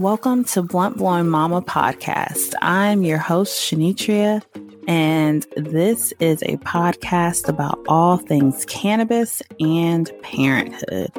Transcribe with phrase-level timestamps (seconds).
[0.00, 2.54] Welcome to Blunt Blowing Mama podcast.
[2.62, 4.42] I'm your host, Shanitria,
[4.88, 11.10] and this is a podcast about all things cannabis and parenthood.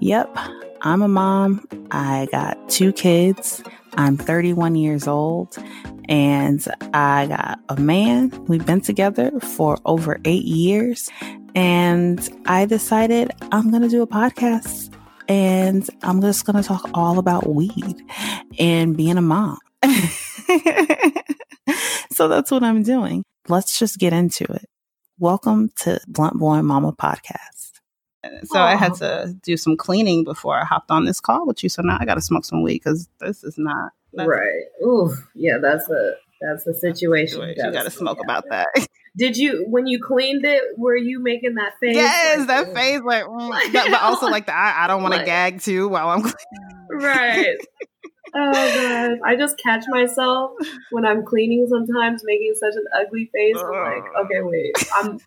[0.00, 0.36] Yep,
[0.82, 1.66] I'm a mom.
[1.90, 3.62] I got two kids.
[3.94, 5.56] I'm 31 years old,
[6.06, 6.62] and
[6.92, 8.28] I got a man.
[8.48, 11.08] We've been together for over eight years,
[11.54, 14.92] and I decided I'm going to do a podcast
[15.28, 18.02] and I'm just going to talk all about weed
[18.58, 19.58] and being a mom.
[22.12, 23.24] so that's what I'm doing.
[23.48, 24.66] Let's just get into it.
[25.18, 27.80] Welcome to Blunt Blowing Mama podcast.
[28.44, 28.60] So Aww.
[28.60, 31.68] I had to do some cleaning before I hopped on this call with you.
[31.68, 34.64] So now I got to smoke some weed because this is not right.
[34.82, 37.40] Ooh, yeah, that's a that's a situation.
[37.56, 38.68] You got to smoke about that.
[39.16, 40.62] Did you when you cleaned it?
[40.76, 41.96] Were you making that face?
[41.96, 45.02] Yes, like, that face, like, mm, like but, but, also like the I, I don't
[45.02, 46.36] want to like, gag too while I'm cleaning.
[46.90, 47.56] right.
[48.34, 50.52] oh god, I just catch myself
[50.90, 53.56] when I'm cleaning sometimes making such an ugly face.
[53.56, 55.18] I'm like, okay, wait, I'm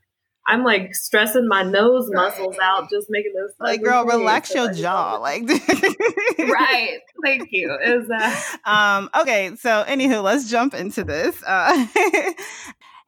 [0.50, 3.54] I'm like stressing my nose muscles out just making this.
[3.60, 5.20] Like, girl, relax your jaw.
[5.20, 7.00] Like, right.
[7.24, 7.78] Thank you.
[7.84, 9.56] Is that um okay?
[9.58, 11.42] So, anywho, let's jump into this.
[11.46, 11.86] Uh,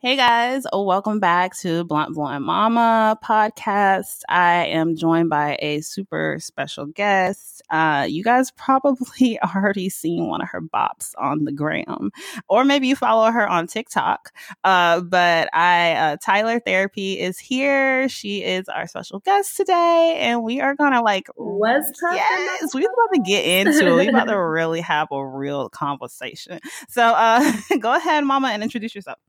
[0.03, 4.21] Hey guys, oh, welcome back to Blunt Blowing Mama podcast.
[4.27, 7.61] I am joined by a super special guest.
[7.69, 12.09] Uh, you guys probably already seen one of her bops on the gram,
[12.49, 14.35] or maybe you follow her on TikTok.
[14.63, 18.09] Uh, but I, uh, Tyler Therapy is here.
[18.09, 23.13] She is our special guest today, and we are gonna like, what's yes, we're about
[23.13, 23.93] to get into it.
[23.93, 26.59] We're about to really have a real conversation.
[26.89, 29.19] So, uh, go ahead, Mama, and introduce yourself.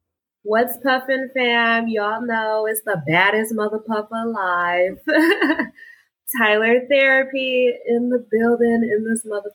[0.45, 1.87] What's puffin' fam?
[1.89, 4.99] Y'all know it's the baddest mother puffer alive.
[6.39, 9.51] Tyler Therapy in the building in this mother.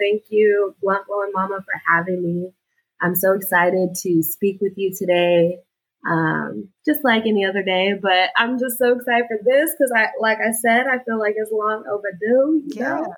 [0.00, 2.50] Thank you, Blunt Blowing Mama, for having me.
[3.00, 5.58] I'm so excited to speak with you today.
[6.08, 10.08] Um, just like any other day, but I'm just so excited for this because I,
[10.20, 12.62] like I said, I feel like it's long overdue.
[12.74, 12.94] yeah.
[12.96, 13.14] Know?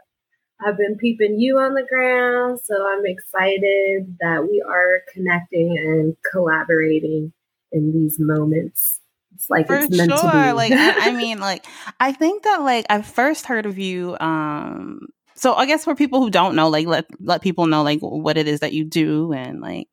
[0.61, 6.17] I've been peeping you on the ground, so I'm excited that we are connecting and
[6.33, 7.33] collaborating
[7.73, 9.01] in these moments.
[9.35, 10.21] It's like For it's meant sure.
[10.21, 10.53] to be.
[10.53, 11.67] like I, I mean, like
[11.99, 14.17] I think that like I first heard of you.
[14.21, 18.01] Um, so I guess for people who don't know, like let let people know like
[18.01, 19.89] what it is that you do and like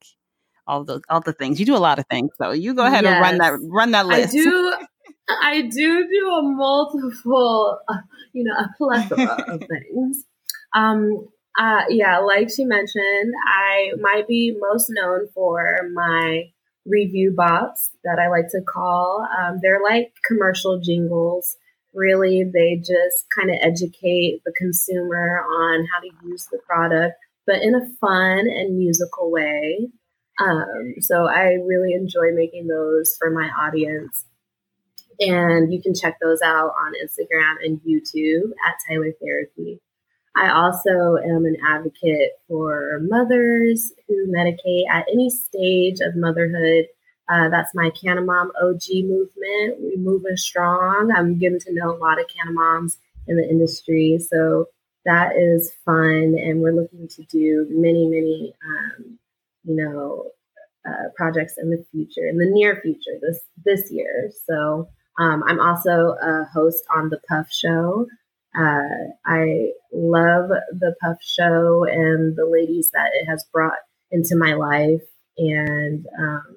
[0.68, 1.76] all the all the things you do.
[1.76, 2.32] A lot of things.
[2.38, 3.14] So you go ahead yes.
[3.14, 4.36] and run that run that list.
[4.36, 4.74] I do.
[5.30, 7.98] I do do a multiple, uh,
[8.34, 10.26] you know, a plethora of things.
[10.74, 11.28] Um,
[11.58, 16.52] uh, yeah, like she mentioned, I might be most known for my
[16.86, 19.28] review bops that I like to call.
[19.38, 21.58] Um, they're like commercial jingles.
[21.94, 27.16] Really, they just kind of educate the consumer on how to use the product,
[27.46, 29.90] but in a fun and musical way.
[30.40, 34.26] Um, so I really enjoy making those for my audience.
[35.20, 39.82] And you can check those out on Instagram and YouTube at Tyler Therapy.
[40.36, 46.86] I also am an advocate for mothers who medicate at any stage of motherhood.
[47.30, 49.82] Uh, that's my Canna Mom OG movement.
[49.82, 51.12] We moving strong.
[51.16, 52.98] I'm getting to know a lot of Canna Moms
[53.28, 54.68] in the industry, so
[55.06, 56.36] that is fun.
[56.38, 59.20] And we're looking to do many, many, um,
[59.64, 60.32] you know,
[60.88, 64.32] uh, projects in the future, in the near future, this this year.
[64.48, 64.88] So
[65.20, 68.08] um, I'm also a host on the Puff Show.
[68.58, 73.80] Uh, I love the Puff Show and the ladies that it has brought
[74.12, 75.02] into my life.
[75.38, 76.56] And um,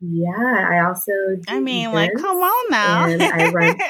[0.00, 1.12] yeah, I also.
[1.48, 3.06] I mean, like, come on now.
[3.06, 3.76] I run.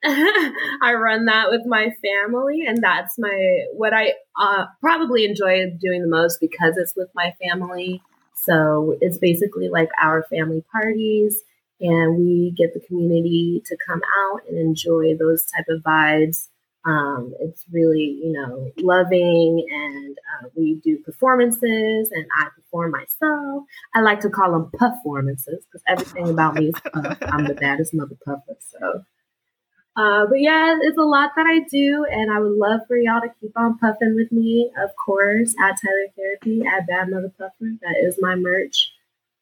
[0.04, 6.02] I run that with my family, and that's my what I uh, probably enjoy doing
[6.02, 8.00] the most because it's with my family.
[8.34, 11.42] So it's basically like our family parties
[11.80, 16.48] and we get the community to come out and enjoy those type of vibes.
[16.84, 23.64] Um, it's really, you know, loving, and uh, we do performances, and I perform myself.
[23.94, 27.18] I like to call them performances because everything about me is puff.
[27.22, 28.56] I'm the baddest mother puffer.
[28.60, 29.04] So,
[29.96, 33.20] uh, but yeah, it's a lot that I do, and I would love for y'all
[33.20, 37.72] to keep on puffing with me, of course, at Tyler Therapy at Bad Mother Puffer.
[37.82, 38.92] That is my merch.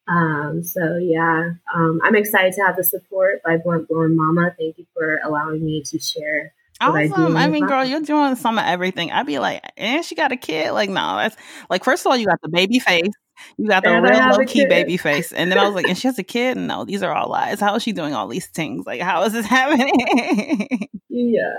[0.07, 4.55] Um, so yeah, um, I'm excited to have the support by Blunt Blowing Mama.
[4.57, 6.53] Thank you for allowing me to share.
[6.79, 7.35] Awesome.
[7.35, 9.11] I, I mean, girl, you're doing some of everything.
[9.11, 10.71] I'd be like, and she got a kid.
[10.71, 11.35] Like, no, that's
[11.69, 13.09] like, first of all, you got the baby face.
[13.57, 15.31] You got the and real low key baby face.
[15.31, 16.57] And then I was like, and she has a kid?
[16.57, 17.59] No, these are all lies.
[17.59, 18.85] How is she doing all these things?
[18.85, 20.87] Like, how is this happening?
[21.09, 21.53] yeah.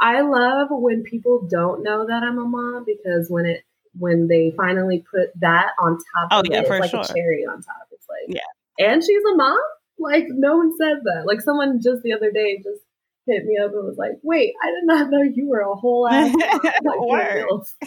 [0.00, 3.64] I love when people don't know that I'm a mom because when it
[3.98, 7.00] when they finally put that on top oh, of yeah, it, for it's like sure.
[7.00, 7.88] a cherry on top.
[7.92, 8.86] It's like Yeah.
[8.86, 9.58] And she's a mom?
[9.98, 11.24] Like no one said that.
[11.26, 12.82] Like someone just the other day just
[13.26, 16.08] hit me up and was like, "Wait, I did not know you were a whole
[16.10, 16.60] ass mom.
[16.64, 17.46] Like, you're a Word.
[17.48, 17.66] MILF."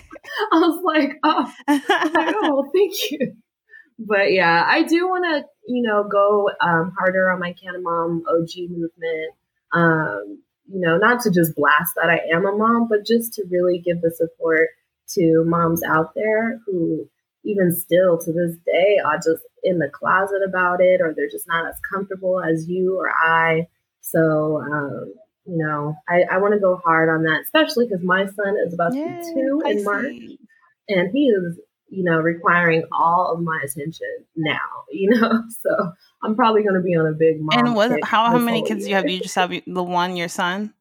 [0.51, 3.33] I was "Oh, like, oh, thank you."
[3.99, 8.23] But yeah, I do want to, you know, go um, harder on my Canna Mom
[8.27, 9.33] OG movement.
[9.73, 13.43] Um, you know, not to just blast that I am a mom, but just to
[13.49, 14.69] really give the support
[15.15, 17.07] to moms out there who,
[17.43, 21.47] even still to this day, are just in the closet about it, or they're just
[21.47, 23.67] not as comfortable as you or I.
[24.01, 25.13] So, um,
[25.45, 28.73] you know, I, I want to go hard on that, especially because my son is
[28.73, 30.37] about to be two in March Pisces.
[30.89, 31.59] and he is
[31.93, 34.57] you know requiring all of my attention now
[34.91, 35.91] you know so
[36.23, 37.91] i'm probably going to be on a big mom And what?
[38.03, 39.05] How how many kids do you have?
[39.05, 40.73] Do you just have the one, your son?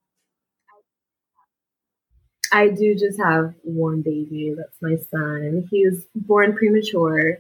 [2.52, 4.54] I do just have one baby.
[4.56, 5.68] That's my son.
[5.70, 7.38] He was born premature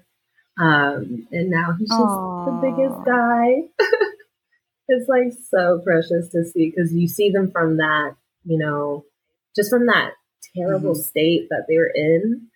[0.60, 3.62] um and now he's just the biggest guy.
[4.88, 9.04] It's like so precious to see because you see them from that you know
[9.56, 10.12] just from that
[10.56, 11.02] terrible Mhm.
[11.02, 12.48] state that they're in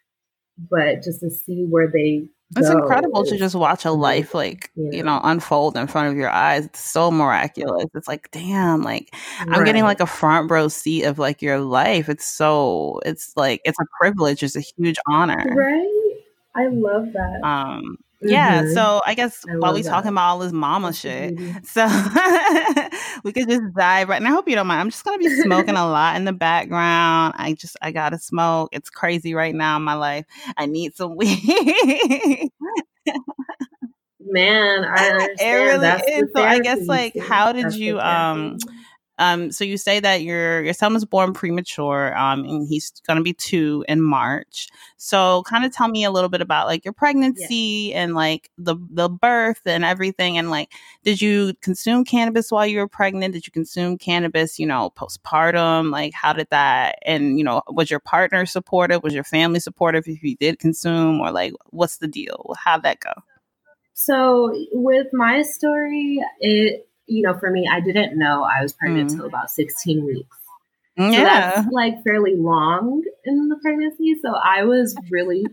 [0.70, 4.90] but just to see where they It's incredible to just watch a life like you
[4.92, 5.16] you know?
[5.16, 6.66] know unfold in front of your eyes.
[6.66, 7.86] It's so miraculous.
[7.94, 12.08] It's like, damn, like I'm getting like a front row seat of like your life.
[12.08, 14.42] It's so it's like it's a privilege.
[14.42, 15.44] It's a huge honor.
[15.56, 16.20] Right?
[16.54, 17.42] I love that.
[17.42, 18.74] Um yeah, Mhm.
[18.74, 21.34] so I guess I while we talking about all this mama shit,
[21.64, 21.86] so
[23.24, 24.16] we could just dive right.
[24.20, 24.80] And I hope you don't mind.
[24.80, 27.34] I'm just gonna be smoking a lot in the background.
[27.36, 28.70] I just I gotta smoke.
[28.72, 30.24] It's crazy right now in my life.
[30.56, 32.50] I need some weed.
[34.26, 36.24] Man, I it really That's is.
[36.34, 38.58] So I guess like how did That's you um.
[39.18, 43.16] Um so you say that your your son was born premature um and he's going
[43.16, 44.68] to be 2 in March.
[44.96, 46.92] So kind of tell me a little bit about like your
[47.34, 47.50] Yes.
[47.50, 50.72] pregnancy and like the the birth and everything and like
[51.04, 53.34] did you consume cannabis while you were pregnant?
[53.34, 55.90] Did you consume cannabis, you know, postpartum?
[55.90, 59.02] Like how did that and you know, was your partner supportive?
[59.02, 62.54] Was your family supportive if you did consume or like what's the deal?
[62.58, 63.12] How'd that go?
[63.94, 69.08] So with my story, it you know, for me, I didn't know I was pregnant
[69.10, 69.12] Mm.
[69.12, 70.36] until about 16 weeks.
[70.96, 71.24] So Yeah.
[71.24, 74.14] that's like fairly long in the pregnancy.
[74.22, 75.44] So I was really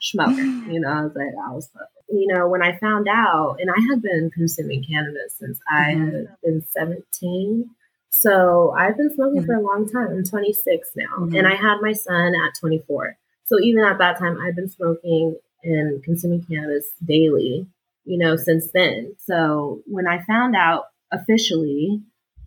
[0.00, 1.68] smoking, you know, I was like, I was.
[2.12, 6.12] You know, when I found out, and I had been consuming cannabis since I Mhm.
[6.12, 7.70] had been 17.
[8.10, 9.46] So I've been smoking Mhm.
[9.46, 10.08] for a long time.
[10.08, 11.38] I'm 26 now, Mhm.
[11.38, 13.16] and I had my son at 24.
[13.44, 17.66] So even at that time, I've been smoking and consuming cannabis daily,
[18.04, 19.14] you know, since then.
[19.18, 22.02] So when I found out officially,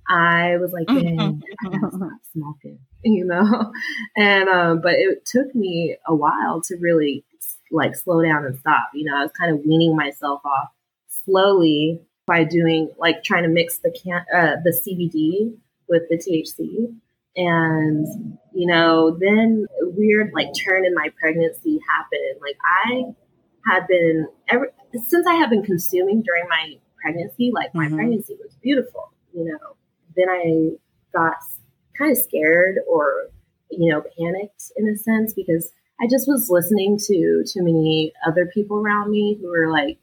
[0.10, 3.72] I was like, dang, I gotta stop smoking, you know?
[4.18, 7.24] And, um, but it took me a while to really
[7.72, 8.90] like slow down and stop.
[8.94, 10.70] You know, I was kind of weaning myself off
[11.26, 15.56] slowly by doing like trying to mix the can, uh, the CBD
[15.90, 16.94] with the THC.
[17.36, 22.42] And, you know, then a weird like turn in my pregnancy happened.
[22.42, 24.72] Like I had been ever
[25.06, 27.96] since I have been consuming during my pregnancy, like my Mhm.
[27.96, 29.76] pregnancy was beautiful, you know.
[30.16, 30.72] Then I
[31.14, 31.36] got
[31.98, 33.28] kind of scared or,
[33.70, 38.46] you know, panicked in a sense because I just was listening to too many other
[38.48, 40.00] people around me who were like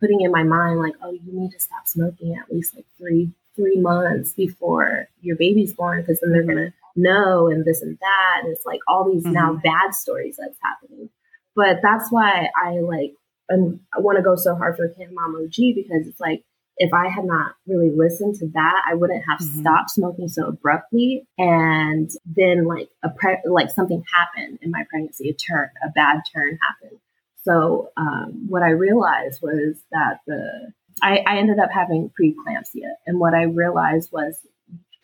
[0.00, 3.30] putting in my mind like, oh, you need to stop smoking at least like three
[3.54, 8.40] three months before your baby's born because then they're gonna know and this and that
[8.42, 11.10] and it's like all these now bad stories that's happening.
[11.54, 13.14] But that's why I like
[13.50, 16.44] and I want to go so hard for Canna Mom OG because it's like
[16.84, 19.60] if I had not really listened to that, I wouldn't have Mhm.
[19.60, 21.26] stopped smoking so abruptly.
[21.38, 26.22] And then like a pre- like something happened in my pregnancy, a turn, a bad
[26.34, 26.98] turn happened.
[27.44, 30.72] So um, what I realized was that the
[31.02, 34.34] I, I ended up having preeclampsia, and what I realized was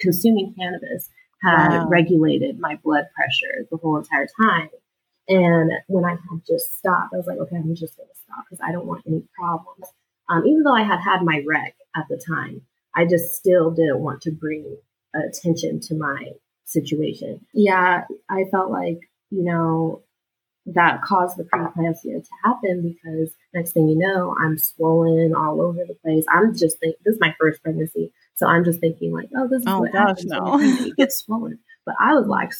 [0.00, 1.08] consuming cannabis
[1.42, 1.88] had Wow.
[1.88, 4.68] regulated my blood pressure the whole entire time.
[5.28, 8.44] And when I had just stopped, I was like, okay, I'm just going to stop
[8.48, 9.86] because I don't want any problems.
[10.28, 12.62] Um, even though I had had my rec at the time,
[12.96, 14.76] I just still didn't want to bring
[15.14, 16.32] attention to my
[16.64, 17.44] situation.
[17.54, 18.98] Yeah, I felt like,
[19.30, 20.02] you know,
[20.66, 25.80] that caused the preeclampsia to happen because next thing you know, I'm swollen all over
[25.86, 26.24] the place.
[26.30, 28.12] I'm just thinking, this is my first pregnancy.
[28.34, 30.58] So I'm just thinking like, oh, this is Oh, what gosh, happens no.
[30.58, 31.58] You get swollen.
[31.86, 32.50] But I was like,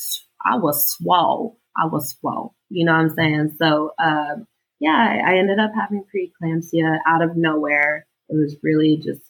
[0.45, 1.59] I was swole.
[1.77, 2.55] I was swole.
[2.71, 3.57] You know what I'm saying?
[3.59, 4.47] So, um,
[4.81, 8.07] yeah, I, I ended up having preeclampsia out of nowhere.
[8.29, 9.23] It was really just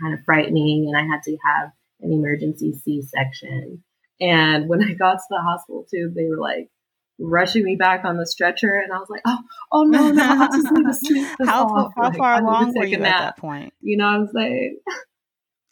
[0.00, 1.70] kind of frightening, and I had to have
[2.00, 3.82] an emergency C-section.
[4.20, 6.70] And when I got to the hospital too, they were like
[7.18, 9.38] rushing me back on the stretcher, and I was like, "Oh,
[9.72, 11.92] oh no, no, I just need to sleep." how, off.
[11.96, 13.74] how like, far along were you at that point?
[13.80, 14.78] You know what I'm saying?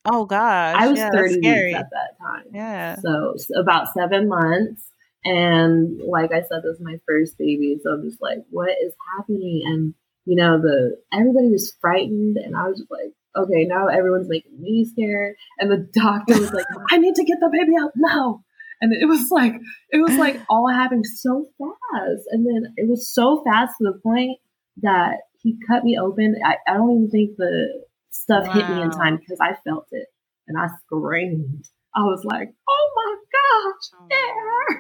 [0.06, 2.44] Oh gosh, I was yeah, 30 weeks at that time.
[2.52, 4.82] Yeah, so about seven months.
[5.24, 8.92] And like I said, this is my first baby, so I'm just like, what is
[9.16, 9.62] happening?
[9.64, 9.94] And
[10.26, 14.60] you know, the everybody was frightened, and I was just like, okay, now everyone's making
[14.60, 15.36] me scared.
[15.58, 18.44] And the doctor was like, I need to get the baby out now.
[18.80, 19.54] And it was like,
[19.90, 22.22] it was like all happening so fast.
[22.30, 24.38] And then it was so fast to the point
[24.82, 26.36] that he cut me open.
[26.44, 28.52] I, I don't even think the stuff wow.
[28.52, 30.08] hit me in time because I felt it
[30.48, 31.66] and I screamed.
[31.94, 34.76] I was like, oh my gosh, oh.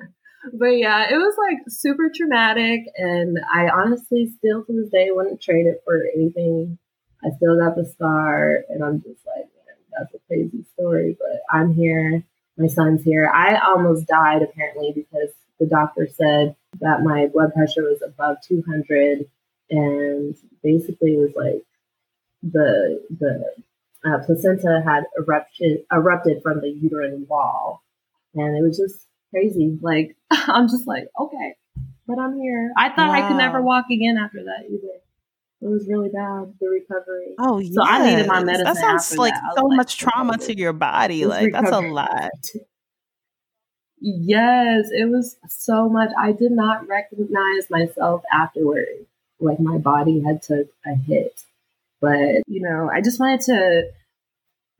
[0.53, 2.81] but yeah, it was like super traumatic.
[2.97, 6.77] And I honestly still to this day wouldn't trade it for anything
[7.23, 11.17] I still got the scar, and I'm just like, man, that's a crazy story.
[11.19, 12.23] But I'm here.
[12.57, 13.29] My son's here.
[13.29, 19.29] I almost died apparently because the doctor said that my blood pressure was above 200,
[19.69, 21.63] and basically was like
[22.43, 23.43] the the
[24.05, 27.83] uh, placenta had erupted erupted from the uterine wall,
[28.35, 29.77] and it was just crazy.
[29.81, 31.55] Like I'm just like, okay,
[32.07, 32.71] but I'm here.
[32.77, 33.13] I thought wow.
[33.13, 35.01] I could never walk again after that either.
[35.59, 37.33] It was really bad, the recovery.
[37.39, 37.71] Oh, yeah.
[37.73, 38.65] So I needed my medicine.
[38.65, 39.53] That sounds like that.
[39.55, 41.25] so like, much trauma to your body.
[41.25, 42.29] Like, that's a lot.
[43.99, 46.11] Yes, it was so much.
[46.17, 49.07] I did not recognize myself afterward.
[49.39, 51.41] Like my body had took a hit.
[51.99, 53.89] But, you know, I just wanted to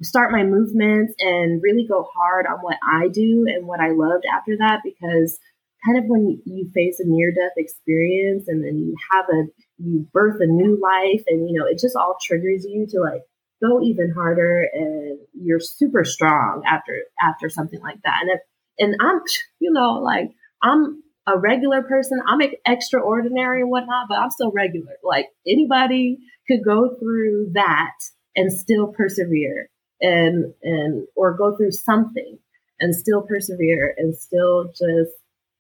[0.04, 4.26] start my movements and really go hard on what I do and what I loved
[4.32, 5.40] after that because
[5.86, 9.44] kind of when you face a near death experience and then you have a
[9.80, 13.22] you birth a new life and you know it just all triggers you to like
[13.62, 18.20] go even harder and you're super strong after after something like that.
[18.22, 18.40] And if
[18.80, 19.22] and i'm
[19.60, 20.30] you know like
[20.62, 22.22] i'm a regular person.
[22.26, 24.94] I'm extraordinary and whatnot but i'm still regular.
[25.04, 27.96] Like anybody could go through that
[28.36, 29.70] and still persevere
[30.02, 32.38] and and or go through something
[32.80, 35.12] and still persevere and still just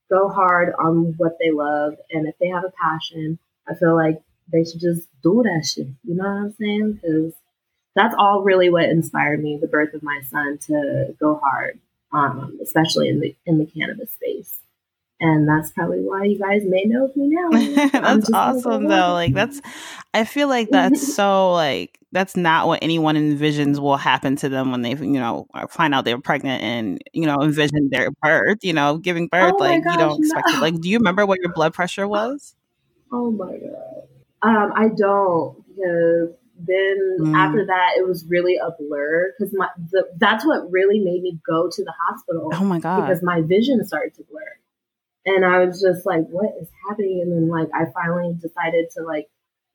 [0.09, 3.39] go hard on what they love and if they have a passion
[3.69, 5.87] I feel like they should just do that shit.
[6.03, 6.93] You know what I'm saying?
[6.93, 7.33] Because
[7.95, 11.79] that's all really what inspired me, the birth of my son, to go hard,
[12.13, 14.57] um, especially in the in the cannabis space.
[15.19, 17.89] And that's probably why you guys may know of me now.
[17.91, 19.13] that's awesome though.
[19.13, 19.61] Like that's
[20.13, 24.71] I feel like that's so like that's not what anyone envisions will happen to them
[24.71, 28.73] when they you know find out they're pregnant and you know envision their birth, you
[28.73, 29.55] know, giving birth.
[29.55, 30.57] Oh like gosh, you don't expect no.
[30.57, 30.61] it.
[30.61, 32.55] Like do you remember what your blood pressure was?
[33.11, 34.03] Oh my god.
[34.43, 37.35] Um, I don't because then mm.
[37.35, 41.39] after that it was really a blur because my the, that's what really made me
[41.45, 42.49] go to the hospital.
[42.53, 43.01] Oh my god!
[43.01, 44.57] Because my vision started to blur,
[45.27, 49.03] and I was just like, "What is happening?" And then like I finally decided to
[49.03, 49.27] like,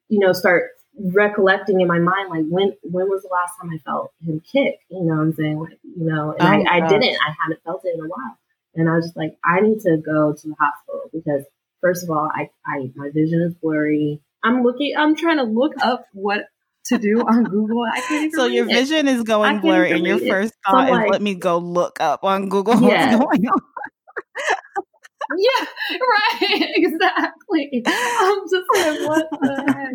[0.09, 3.79] you know, start recollecting in my mind like when when was the last time I
[3.89, 4.81] felt him kick?
[4.91, 5.61] You know what I'm saying?
[5.61, 7.17] Like you know, and oh I, I didn't.
[7.17, 8.39] I hadn't felt it in a while,
[8.75, 11.45] and I was just like, I need to go to the hospital because
[11.83, 14.23] First of all, I, I my vision is blurry.
[14.45, 14.95] I'm looking.
[14.97, 16.47] I'm trying to look up what
[16.87, 17.83] to do on Google.
[17.93, 21.11] I can't so your vision is going blurry, and your first thought so is, like,
[21.11, 23.17] "Let me go look up on Google yeah.
[23.17, 23.61] what's going on."
[25.39, 26.71] yeah, right.
[26.75, 27.83] Exactly.
[27.87, 29.95] I'm just like, what the heck?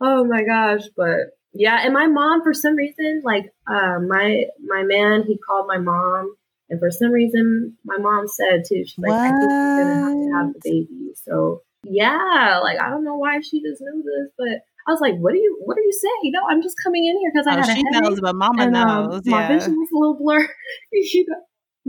[0.00, 0.84] Oh my gosh!
[0.96, 5.66] But yeah, and my mom, for some reason, like uh, my my man, he called
[5.66, 6.34] my mom
[6.70, 9.20] and for some reason, my mom said too, she's like, what?
[9.20, 11.10] I think you're gonna have to have the baby.
[11.14, 15.16] So yeah, like I don't know why she just knew this, but I was like,
[15.16, 15.58] "What do you?
[15.64, 17.74] What are you saying?" No, I'm just coming in here because I oh, had a
[17.74, 19.22] she headache, knows, but Mama and, um, knows.
[19.26, 20.48] my vision was a little blurry.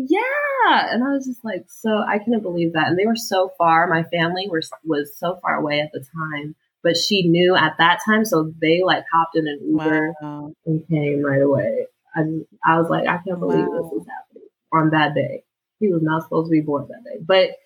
[0.07, 2.87] Yeah, and I was just like, so I couldn't believe that.
[2.87, 3.87] And they were so far.
[3.87, 7.99] My family were was so far away at the time, but she knew at that
[8.05, 10.53] time, so they like hopped in an Uber wow.
[10.65, 11.87] and came right away.
[12.15, 12.21] I,
[12.65, 13.81] I was like, I can't believe wow.
[13.81, 15.43] this is happening on that day.
[15.79, 17.19] He was not supposed to be born that day.
[17.21, 17.57] But,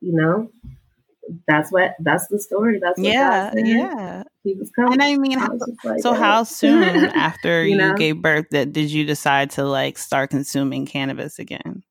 [0.00, 0.50] you know,
[1.46, 2.78] that's what that's the story.
[2.80, 4.22] That's yeah, yeah.
[4.42, 4.94] He was coming.
[4.94, 6.82] And I mean, how, like, so how soon
[7.14, 7.94] after you, know?
[7.94, 11.82] gave birth that did you decide to like start consuming cannabis again?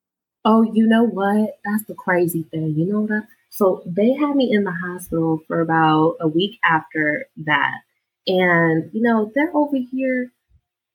[0.44, 1.60] Oh, you know what?
[1.64, 2.74] That's the crazy thing.
[2.76, 3.24] You know what?
[3.50, 7.80] So they had me in the hospital for about a week after that,
[8.28, 10.32] and you know they're over here,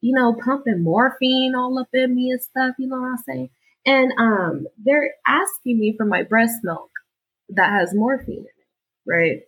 [0.00, 2.74] you know, pumping morphine all up in me and stuff.
[2.78, 3.50] You know what I'm saying?
[3.86, 6.90] And um, they're asking me for my breast milk
[7.50, 8.66] that has morphine in it,
[9.06, 9.40] right?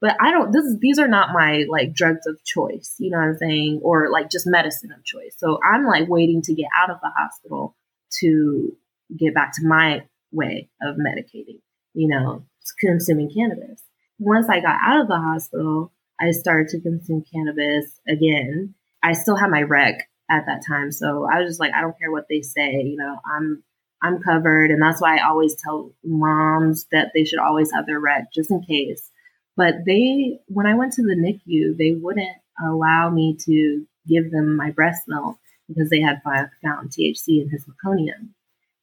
[0.00, 0.52] But I don't.
[0.52, 2.94] This these are not my like drugs of choice.
[2.98, 3.80] You know what I'm saying?
[3.82, 5.34] Or like just medicine of choice.
[5.38, 7.74] So I'm like waiting to get out of the hospital
[8.20, 8.76] to
[9.16, 11.60] get back to my way of medicating,
[11.94, 12.44] you know,
[12.80, 13.82] consuming cannabis.
[14.18, 18.74] Once I got out of the hospital, I started to consume cannabis again.
[19.02, 21.98] I still had my rec at that time, so I was just like, I don't
[21.98, 23.62] care what they say, you know, I'm
[24.04, 27.98] I'm covered, and that's why I always tell moms that they should always have their
[27.98, 29.10] rec just in case.
[29.56, 34.56] But they, when I went to the NICU, they wouldn't allow me to give them
[34.56, 38.28] my breast milk because they had found THC in his meconium.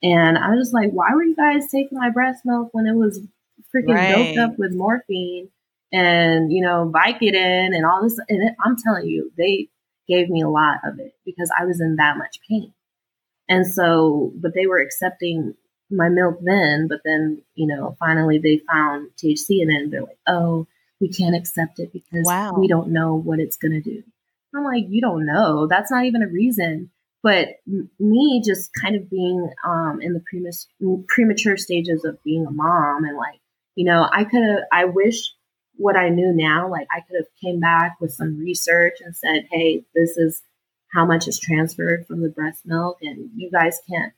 [0.01, 2.95] And I was just like, why were you guys taking my breast milk when it
[2.95, 3.19] was
[3.73, 4.15] freaking right.
[4.15, 5.49] doped up with morphine
[5.93, 8.19] and, you know, Vicodin and all this?
[8.27, 9.67] And it, I'm telling you, they
[10.07, 12.73] gave me a lot of it because I was in that much pain.
[13.51, 15.55] And so, but they were accepting
[15.89, 20.17] my milk then, but then, you know, finally they found THC and then they're like,
[20.25, 20.67] oh,
[21.01, 22.53] we can't accept it because wow.
[22.57, 24.03] we don't know what it's going to do.
[24.55, 25.67] I'm like, you don't know.
[25.67, 26.91] That's not even a reason.
[27.23, 32.45] But m- me just kind of being um, in the premis- premature stages of being
[32.45, 33.41] a mom and like,
[33.75, 35.33] you know, I could have, I wish
[35.75, 39.47] what I knew now, like I could have came back with some research and said,
[39.51, 40.41] hey, this is
[40.91, 44.13] how much is transferred from the breast milk and you guys can't.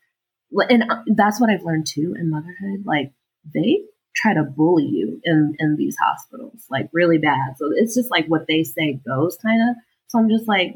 [0.70, 2.86] And uh, that's what I've learned too in motherhood.
[2.86, 3.14] Like
[3.54, 3.84] they
[4.16, 7.58] try to bully you in, in these hospitals, like really bad.
[7.58, 9.76] So it's just like what they say goes kind of.
[10.08, 10.76] So I'm just like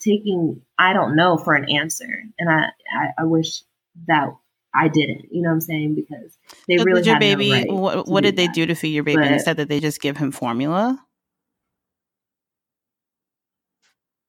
[0.00, 2.22] taking, I don't know for an answer.
[2.38, 3.62] And I, I, I wish
[4.06, 4.28] that
[4.74, 5.94] I didn't, you know what I'm saying?
[5.96, 6.36] Because
[6.68, 7.50] they so really your baby.
[7.50, 9.22] No right what, what did they do to feed your baby?
[9.22, 11.04] But, Instead that they just give him formula.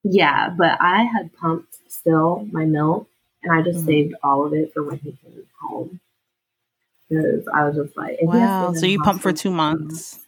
[0.04, 3.08] Yeah, but I had pumped still my milk,
[3.44, 3.88] and I just mm-hmm.
[3.88, 6.00] saved all of it for when he came home
[7.08, 8.74] because I was just like, wow.
[8.74, 10.20] So you pumped for two months.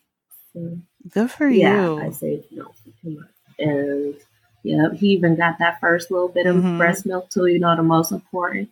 [0.53, 0.77] So,
[1.10, 2.00] Good for yeah, you.
[2.00, 4.15] I saved milk for two months, and
[4.63, 6.77] yeah, he even got that first little bit of mm-hmm.
[6.77, 7.46] breast milk too.
[7.46, 8.70] You know, the most important.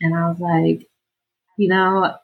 [0.00, 0.88] And I was like,
[1.56, 2.14] you know,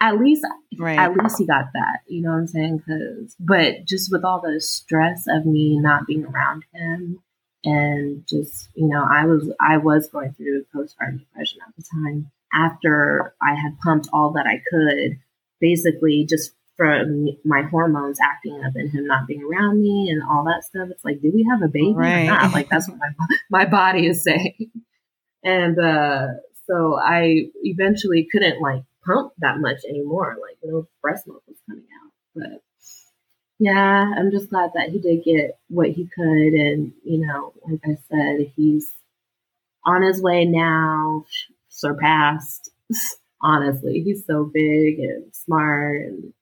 [0.00, 0.44] at least,
[0.78, 0.98] right.
[0.98, 2.00] at least he got that.
[2.08, 2.78] You know what I'm saying?
[2.78, 7.20] Because, but just with all the stress of me not being around him,
[7.64, 12.30] and just you know, I was I was going through postpartum depression at the time.
[12.52, 15.18] After I had pumped all that I could,
[15.60, 20.44] basically just from my hormones acting up and him not being around me and all
[20.44, 20.88] that stuff.
[20.90, 22.22] It's like, do we have a baby right.
[22.22, 22.52] or not?
[22.52, 23.08] Like that's what my
[23.50, 24.70] my body is saying.
[25.42, 26.28] And uh,
[26.66, 30.36] so I eventually couldn't like pump that much anymore.
[30.40, 32.12] Like no breast milk was coming out.
[32.34, 32.62] But
[33.58, 37.80] yeah, I'm just glad that he did get what he could, and you know, like
[37.84, 38.90] I said, he's
[39.84, 41.24] on his way now,
[41.68, 42.70] surpassed.
[43.42, 46.32] Honestly, he's so big and smart and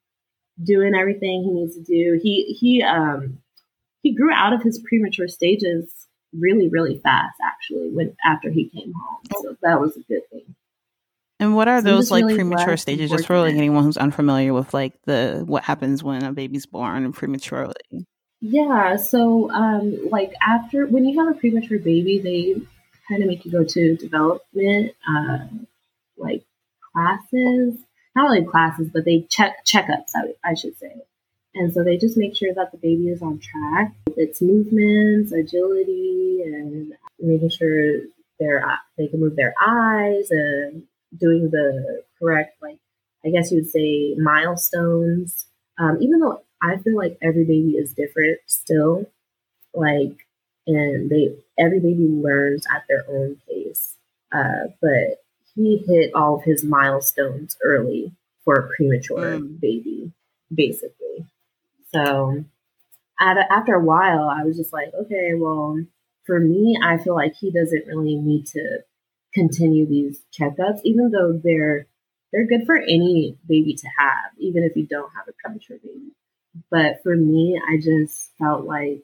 [0.62, 2.20] doing everything he needs to do.
[2.22, 3.38] He he um
[4.02, 5.90] he grew out of his premature stages
[6.32, 9.42] really really fast actually when after he came home.
[9.42, 10.54] So that was a good thing.
[11.42, 13.10] And what are so those like really premature stages?
[13.10, 17.12] Just for like anyone who's unfamiliar with like the what happens when a baby's born
[17.12, 18.06] prematurely.
[18.40, 22.62] Yeah, so um like after when you have a premature baby, they
[23.08, 25.38] kind of make you go to development uh
[26.16, 26.44] like
[26.92, 27.76] classes
[28.14, 30.92] not really classes, but they check checkups, I, I should say.
[31.54, 35.32] And so they just make sure that the baby is on track with its movements,
[35.32, 38.00] agility, and making sure
[38.38, 38.64] they're
[38.96, 40.84] they can move their eyes and
[41.18, 42.78] doing the correct, like
[43.24, 45.46] I guess you would say, milestones.
[45.78, 49.06] Um, even though I feel like every baby is different still,
[49.74, 50.26] like,
[50.66, 53.96] and they every baby learns at their own pace.
[54.32, 55.22] Uh, but
[55.54, 58.12] he hit all of his milestones early
[58.44, 59.60] for a premature mm.
[59.60, 60.12] baby,
[60.52, 61.26] basically.
[61.92, 62.44] So
[63.20, 65.78] at a, after a while, I was just like, okay, well,
[66.24, 68.78] for me, I feel like he doesn't really need to
[69.34, 71.86] continue these checkups, even though they're
[72.32, 76.12] they're good for any baby to have, even if you don't have a premature baby.
[76.70, 79.02] But for me, I just felt like,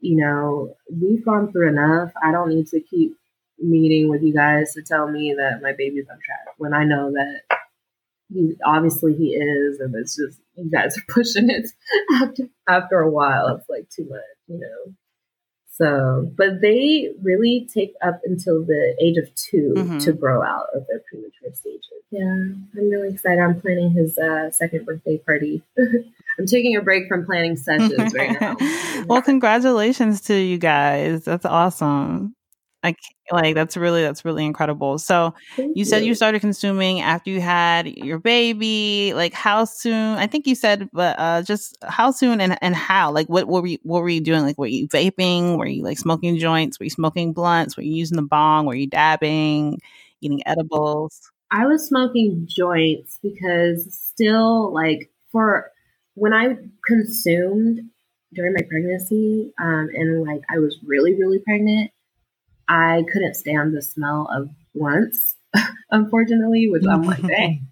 [0.00, 2.12] you know, we've gone through enough.
[2.22, 3.16] I don't need to keep
[3.58, 7.12] meeting with you guys to tell me that my baby's on track when I know
[7.12, 7.58] that
[8.32, 11.68] he obviously he is, and it's just you guys are pushing it
[12.22, 13.56] after after a while.
[13.56, 14.94] It's like too much, you know.
[15.80, 19.98] So, but they really take up until the age of 2 mm-hmm.
[19.98, 21.80] to grow out of their premature stages.
[22.10, 23.40] Yeah, I'm really excited.
[23.40, 25.62] I'm planning his uh, second birthday party.
[26.38, 28.56] I'm taking a break from planning sessions right now.
[29.06, 31.24] well, congratulations to you guys.
[31.24, 32.34] That's awesome.
[32.82, 32.96] I
[33.30, 34.98] like that's really that's really incredible.
[34.98, 36.08] So Thank you said you.
[36.08, 39.12] you started consuming after you had your baby.
[39.14, 40.16] Like how soon?
[40.16, 43.12] I think you said, but uh, just how soon and and how?
[43.12, 44.42] Like what, what were you what were you doing?
[44.42, 45.58] Like were you vaping?
[45.58, 46.80] Were you like smoking joints?
[46.80, 47.76] Were you smoking blunts?
[47.76, 48.64] Were you using the bong?
[48.66, 49.78] Were you dabbing?
[50.20, 51.30] eating edibles?
[51.50, 55.70] I was smoking joints because still like for
[56.14, 57.80] when I consumed
[58.32, 61.90] during my pregnancy, um, and like I was really, really pregnant,
[62.70, 65.34] I couldn't stand the smell of blunts,
[65.90, 67.66] unfortunately, which I'm like, dang,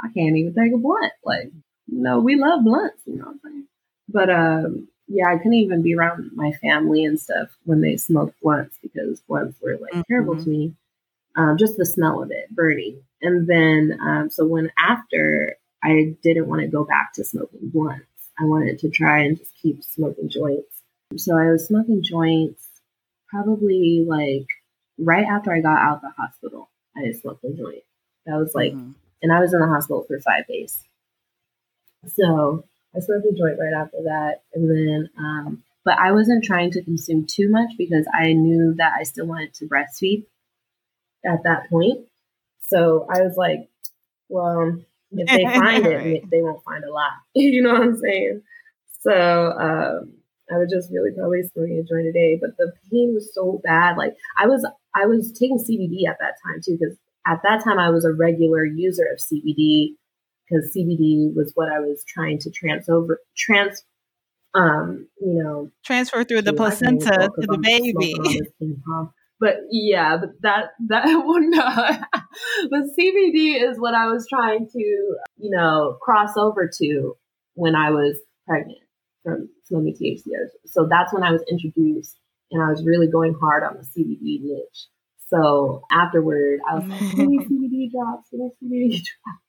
[0.00, 1.12] I can't even take a blunt.
[1.24, 1.50] Like,
[1.88, 3.66] you know, we love blunts, you know what I'm saying?
[4.08, 8.40] But um, yeah, I couldn't even be around my family and stuff when they smoked
[8.40, 10.02] blunts because blunts were like mm-hmm.
[10.08, 10.74] terrible to me.
[11.36, 13.02] Um, just the smell of it burning.
[13.20, 18.06] And then, um, so when after I didn't want to go back to smoking blunts,
[18.38, 20.82] I wanted to try and just keep smoking joints.
[21.16, 22.68] So I was smoking joints
[23.34, 24.46] probably like
[24.98, 26.70] right after I got out of the hospital.
[26.96, 27.82] I smoked a joint.
[28.26, 28.92] That was like, mm-hmm.
[29.22, 30.78] and I was in the hospital for five days.
[32.06, 34.42] So I smoked a joint right after that.
[34.54, 38.92] And then, um, but I wasn't trying to consume too much because I knew that
[38.98, 40.24] I still wanted to breastfeed
[41.26, 42.06] at that point.
[42.60, 43.68] So I was like,
[44.28, 44.78] well,
[45.10, 47.12] if they find it, they won't find a lot.
[47.34, 48.42] you know what I'm saying?
[49.00, 50.12] So um,
[50.52, 53.96] I was just really probably a joint a day, but the pain was so bad.
[53.96, 57.78] Like I was, I was taking CBD at that time too, because at that time
[57.78, 59.94] I was a regular user of CBD
[60.48, 63.82] because CBD was what I was trying to trans over trans
[64.54, 68.14] um you know transfer through the placenta to the baby.
[69.40, 72.00] But yeah, but that that would not.
[72.70, 77.16] but CBD is what I was trying to you know cross over to
[77.54, 78.78] when I was pregnant
[79.24, 80.22] from smoking THC.
[80.66, 82.18] So that's when I was introduced,
[82.52, 84.86] and I was really going hard on the CBD niche.
[85.28, 89.44] So afterward, I was like, CBD drops, CBD drops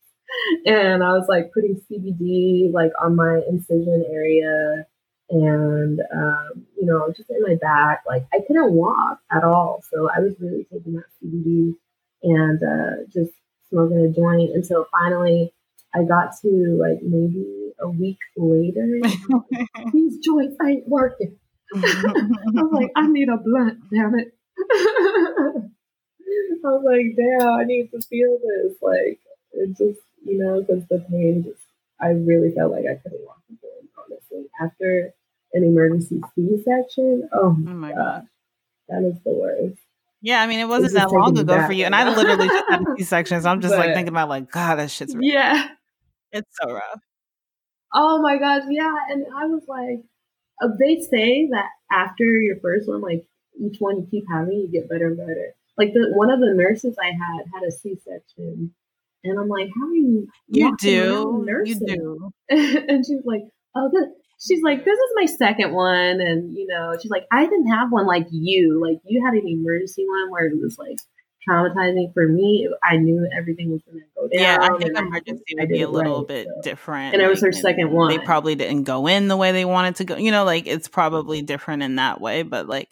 [0.66, 4.86] and I was like putting CBD like on my incision area
[5.30, 10.08] and um, you know just in my back like i couldn't walk at all so
[10.16, 11.74] i was really taking that cbd
[12.22, 13.32] and uh, just
[13.70, 15.52] smoking a joint until finally
[15.96, 19.00] i got to like maybe a week later
[19.94, 21.38] these joints ain't working
[21.76, 24.34] I'm like i need a blunt damn it
[26.64, 29.20] i was like damn i need to feel this like
[29.54, 31.62] it just you know, because the pain just,
[32.02, 34.50] I really felt like I couldn't walk again, honestly.
[34.60, 35.14] After
[35.54, 38.28] an emergency C section, oh, oh my God, God,
[38.90, 39.80] that is the worst.
[40.22, 41.86] Yeah, I mean, it wasn't that long ago for you.
[41.86, 43.42] And I literally just had a C section.
[43.42, 45.68] So I'm just but, like thinking about, like, God, that shit's really Yeah.
[46.32, 47.02] It's so rough.
[47.96, 48.64] Oh my gosh.
[48.70, 48.94] Yeah.
[49.10, 50.04] And I was like,
[50.62, 53.26] uh, they say that after your first one, like
[53.60, 55.56] each one you keep having, you get better and better.
[55.78, 58.74] Like the one of the nurses I had had a C section
[59.26, 60.28] and I'm like, how are you?
[60.48, 61.46] You do.
[61.66, 62.32] You do.
[62.50, 63.42] and she's like,
[63.76, 64.06] oh, this,
[64.40, 66.22] she's like, this is my second one.
[66.22, 68.80] And, you know, she's like, I didn't have one like you.
[68.82, 70.98] Like, you had an emergency one where it was like
[71.48, 72.70] traumatizing for me.
[72.84, 74.42] I knew everything was going to go down.
[74.42, 76.62] Yeah, I think emergency would be a little right, bit so.
[76.62, 77.14] different.
[77.14, 78.10] And like, it was her second one.
[78.10, 80.18] They probably didn't go in the way they wanted to go.
[80.18, 82.44] You know, like, it's probably different in that way.
[82.44, 82.90] But, like,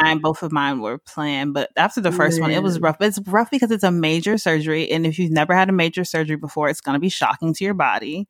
[0.00, 2.98] mine, both of mine were planned, but after the first one, it was rough.
[2.98, 6.04] But it's rough because it's a major surgery, and if you've never had a major
[6.04, 8.26] surgery before, it's going to be shocking to your body,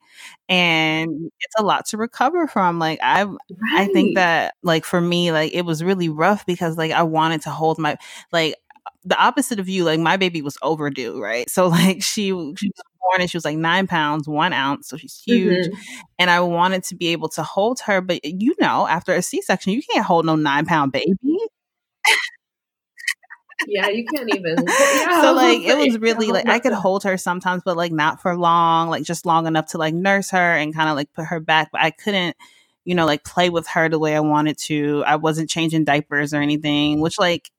[0.47, 2.79] and it's a lot to recover from.
[2.79, 3.37] Like I, right.
[3.73, 7.41] I think that like for me, like it was really rough because like I wanted
[7.43, 7.97] to hold my
[8.31, 8.55] like
[9.05, 9.83] the opposite of you.
[9.83, 11.49] Like my baby was overdue, right?
[11.49, 12.55] So like she she was
[13.01, 16.01] born and she was like nine pounds one ounce so she's huge mm-hmm.
[16.17, 19.73] and i wanted to be able to hold her but you know after a c-section
[19.73, 21.13] you can't hold no nine pound baby
[23.67, 24.57] yeah, you can't even.
[24.67, 28.21] Yeah, so like it was really like I could hold her sometimes, but like not
[28.21, 31.25] for long, like just long enough to like nurse her and kind of like put
[31.25, 31.69] her back.
[31.71, 32.35] But I couldn't,
[32.83, 35.03] you know, like play with her the way I wanted to.
[35.05, 37.49] I wasn't changing diapers or anything, which like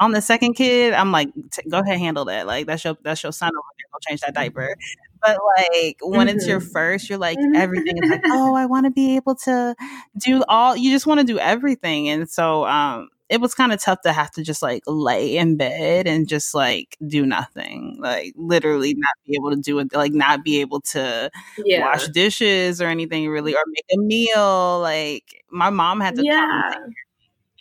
[0.00, 1.28] on the second kid, I'm like,
[1.68, 2.46] go ahead, handle that.
[2.46, 3.86] Like that's your that's your son over there.
[3.92, 4.76] Go change that diaper.
[5.20, 6.36] But like when mm-hmm.
[6.36, 6.70] it's your mm-hmm.
[6.70, 7.56] first, you're like mm-hmm.
[7.56, 9.74] everything is like, oh, I want to be able to
[10.18, 10.76] do all.
[10.76, 14.12] You just want to do everything, and so um, it was kind of tough to
[14.12, 19.14] have to just like lay in bed and just like do nothing like literally not
[19.26, 21.30] be able to do it like not be able to
[21.64, 21.80] yeah.
[21.80, 26.74] wash dishes or anything really or make a meal like my mom had to yeah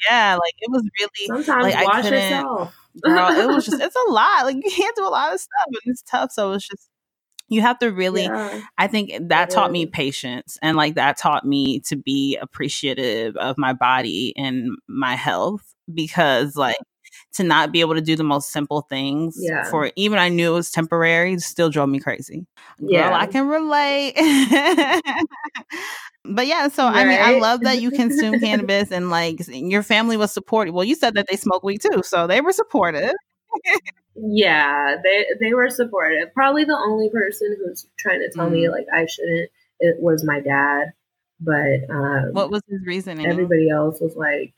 [0.09, 4.11] yeah like it was really sometimes like, wash yourself girl it was just it's a
[4.11, 6.89] lot like you can't do a lot of stuff and it's tough so it's just
[7.49, 8.61] you have to really yeah.
[8.77, 13.57] i think that taught me patience and like that taught me to be appreciative of
[13.57, 16.77] my body and my health because like
[17.33, 19.63] to not be able to do the most simple things yeah.
[19.65, 22.45] for even I knew it was temporary still drove me crazy.
[22.79, 23.17] Girl, yeah.
[23.17, 24.13] I can relate.
[26.25, 26.95] but yeah, so right.
[26.95, 30.73] I mean I love that you consume cannabis and like your family was supportive.
[30.73, 33.13] Well, you said that they smoke weed too, so they were supportive.
[34.15, 36.33] yeah, they they were supportive.
[36.33, 38.53] Probably the only person who's trying to tell mm.
[38.53, 39.49] me like I shouldn't
[39.83, 40.93] it was my dad.
[41.39, 43.27] But um, what was his reasoning?
[43.27, 44.53] Everybody else was like,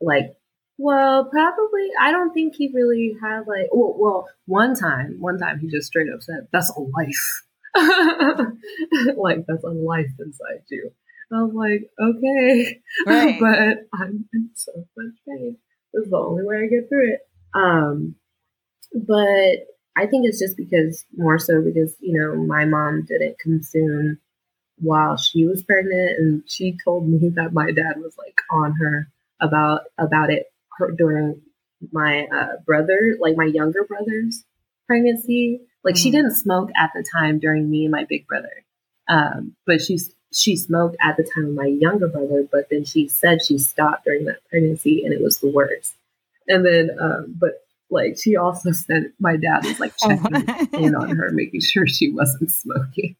[0.00, 0.34] like,
[0.78, 1.88] well, probably.
[2.00, 3.68] I don't think he really had like.
[3.72, 7.44] Well, well, one time, one time he just straight up said, "That's a life."
[9.16, 10.90] like that's a life inside you.
[11.32, 13.40] I was like, okay, right.
[13.40, 15.56] but I'm in so much pain.
[15.92, 17.20] This is the only way I get through it.
[17.54, 18.14] Um,
[18.94, 24.18] but I think it's just because more so because you know my mom didn't consume
[24.78, 29.08] while she was pregnant, and she told me that my dad was like on her
[29.40, 30.46] about about it
[30.96, 31.40] during
[31.92, 34.44] my uh, brother, like my younger brother's
[34.86, 35.60] pregnancy.
[35.82, 36.02] Like mm-hmm.
[36.02, 38.64] she didn't smoke at the time during me and my big brother,
[39.08, 39.98] um, but she
[40.32, 42.46] she smoked at the time of my younger brother.
[42.50, 45.94] But then she said she stopped during that pregnancy, and it was the worst.
[46.48, 50.34] And then, um, but like she also said, my dad was like checking
[50.84, 53.16] in on her, making sure she wasn't smoking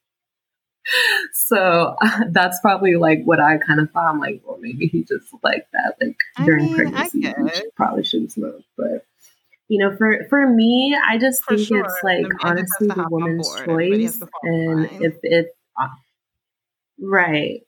[1.32, 4.10] so uh, that's probably like what I kind of thought.
[4.10, 7.34] I'm like, well, maybe he just like that, like during mean, pregnancy,
[7.76, 8.62] probably shouldn't smoke.
[8.76, 9.04] But
[9.68, 11.84] you know, for for me, I just for think sure.
[11.84, 15.88] it's like honestly the woman's choice, and if it, uh,
[17.00, 17.62] right,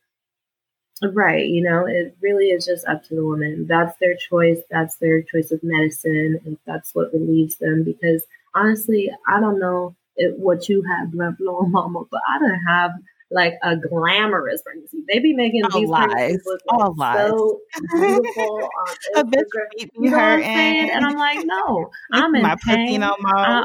[1.03, 3.67] right, you know, it really is just up to the woman.
[3.67, 4.59] That's their choice.
[4.71, 7.83] That's their choice of medicine, and that's what relieves them.
[7.83, 8.25] Because
[8.55, 12.93] honestly, I don't know it, what you have left on mama, but I don't have
[13.31, 14.99] like a glamorous pregnancy.
[15.09, 16.39] They be making All these lies.
[16.45, 16.95] look like All
[17.29, 17.61] so
[17.95, 18.69] beautiful
[19.17, 19.89] on Instagram.
[19.95, 20.91] You know what I'm saying?
[20.91, 23.01] And I'm like, no, I'm in my pain.
[23.01, 23.15] My,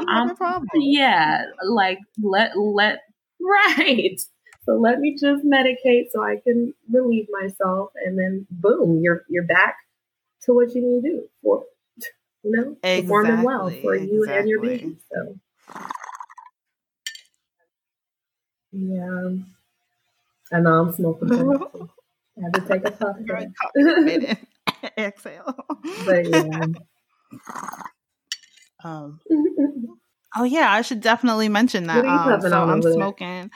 [0.08, 0.68] I, am problem.
[0.74, 3.00] Yeah, like let let
[3.40, 4.20] right.
[4.64, 9.46] So let me just medicate so I can relieve myself, and then boom, you're you're
[9.46, 9.76] back
[10.42, 11.64] to what you need to do for
[12.44, 13.02] you know exactly.
[13.02, 14.38] performing well for you exactly.
[14.38, 14.96] and your baby.
[15.12, 15.38] So.
[18.72, 19.30] Yeah.
[20.52, 21.32] I know I'm smoking.
[21.32, 23.16] I had to take a puff.
[24.98, 25.54] Exhale.
[26.04, 26.66] But yeah.
[28.84, 29.20] Um,
[30.36, 32.04] oh yeah, I should definitely mention that.
[32.04, 33.48] Um, so I'm smoking.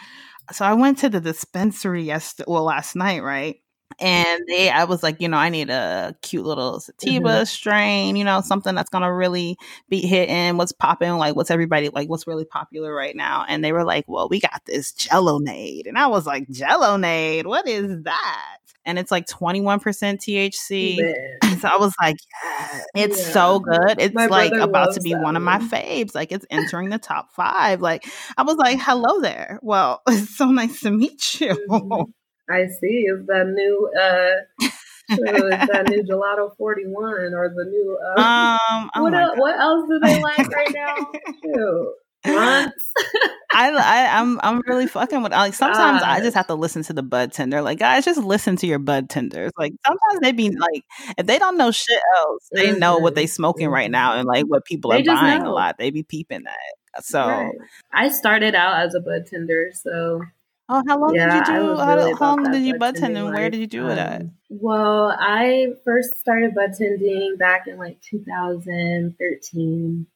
[0.53, 3.57] So I went to the dispensary yesterday, well, last night, right?
[3.99, 7.45] And they i was like you know i need a cute little sativa mm-hmm.
[7.45, 9.57] strain you know something that's gonna really
[9.89, 13.73] be hitting what's popping like what's everybody like what's really popular right now and they
[13.73, 18.59] were like well we got this Gelonade, and i was like Gelonade, what is that
[18.87, 20.97] and it's like 21% THC.
[20.97, 21.59] Man.
[21.59, 23.33] So I was like, yeah, it's yeah.
[23.33, 23.97] so good.
[23.99, 26.15] It's my like about to be one, one of my faves.
[26.15, 27.81] Like it's entering the top five.
[27.81, 28.05] Like
[28.37, 29.59] I was like, hello there.
[29.63, 31.59] Well, it's so nice to meet you.
[31.69, 32.11] Mm-hmm.
[32.49, 33.07] I see.
[33.09, 33.91] Is that new?
[33.99, 34.67] Uh,
[35.11, 37.99] is that new gelato forty one or the new?
[38.17, 41.93] Uh, um, oh what, else, what else do they like right now?
[42.29, 46.09] I, I I'm I'm really fucking with like sometimes God.
[46.09, 47.63] I just have to listen to the bud tender.
[47.63, 49.53] Like guys, just listen to your bud tenders.
[49.57, 50.85] Like sometimes they be like
[51.17, 52.81] if they don't know shit else, they mm-hmm.
[52.81, 55.51] know what they smoking right now and like what people they are buying know.
[55.51, 55.79] a lot.
[55.79, 57.05] They be peeping that.
[57.05, 57.53] So right.
[57.93, 60.23] I started out as a bud tender, so
[60.69, 61.77] Oh, how long yeah, did you do?
[61.77, 64.23] How, really how long did you bud tend and where did you do it at?
[64.23, 70.07] Um, well, I first started bud tending back in like 2013.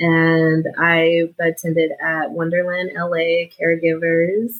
[0.00, 4.54] And I bud tended at Wonderland LA Caregivers.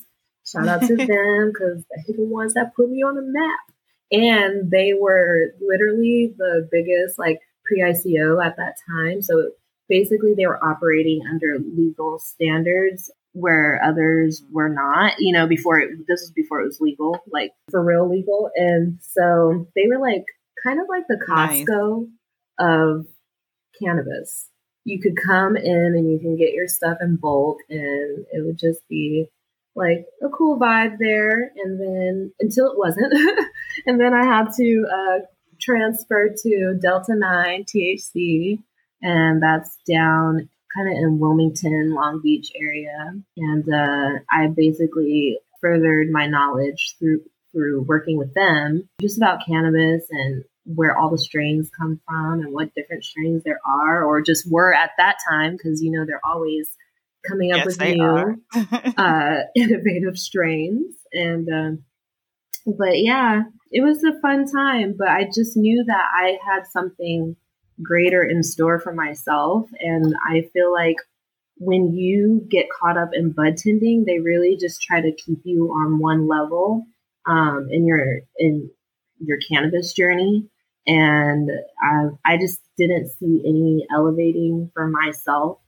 [0.46, 3.58] Shout out to them because they're the ones that put me on the map.
[4.12, 9.22] And they were literally the biggest like pre ICO at that time.
[9.22, 9.50] So
[9.88, 15.90] basically, they were operating under legal standards where others were not, you know, before it,
[16.06, 18.50] this was before it was legal, like for real legal.
[18.54, 20.24] And so they were like
[20.62, 22.08] kind of like the Costco nice.
[22.58, 23.06] of
[23.82, 24.48] cannabis.
[24.84, 28.58] You could come in and you can get your stuff in bulk and it would
[28.58, 29.26] just be
[29.74, 31.52] like a cool vibe there.
[31.56, 33.12] And then until it wasn't.
[33.86, 35.18] and then I had to uh,
[35.60, 38.58] transfer to Delta 9 THC
[39.00, 43.14] and that's down kind of in Wilmington, Long Beach area.
[43.36, 50.04] And uh, I basically furthered my knowledge through through working with them just about cannabis
[50.10, 54.50] and where all the strains come from and what different strains there are or just
[54.50, 56.68] were at that time because you know they're always
[57.26, 58.42] coming up yes, with new
[58.96, 61.84] uh, innovative strains and um,
[62.66, 67.36] but yeah it was a fun time but i just knew that i had something
[67.82, 69.68] greater in store for myself.
[69.80, 70.96] And I feel like
[71.56, 75.68] when you get caught up in bud tending, they really just try to keep you
[75.68, 76.84] on one level
[77.26, 78.70] um, in your in
[79.20, 80.48] your cannabis journey.
[80.86, 85.58] And I, I just didn't see any elevating for myself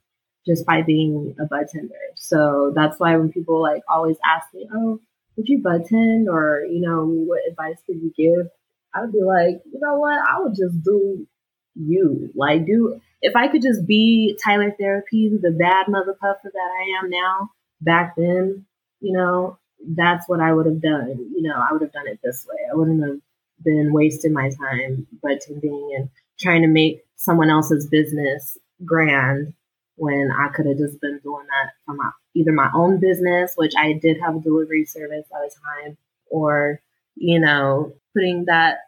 [0.47, 1.95] just by being a bud tender.
[2.17, 5.01] So that's why when people like always ask me, oh,
[5.37, 8.51] would you bud tend or, you know, what advice could you give?
[8.95, 10.19] I would be like, you know what?
[10.19, 11.27] I would just do
[11.75, 12.31] you.
[12.35, 17.03] Like, do if I could just be Tyler Therapy, the bad mother puffer that I
[17.03, 18.67] am now, back then,
[19.01, 19.59] you know,
[19.97, 21.31] that's what I would have done.
[21.35, 22.59] You know, I would have done it this way.
[22.71, 23.19] I wouldn't have
[23.63, 29.55] been wasting my time tending and trying to make someone else's business grand
[29.97, 33.73] when I could have just been doing that for my either my own business, which
[33.79, 35.97] I did have a delivery service at the time,
[36.31, 36.81] or
[37.17, 38.79] you know, putting that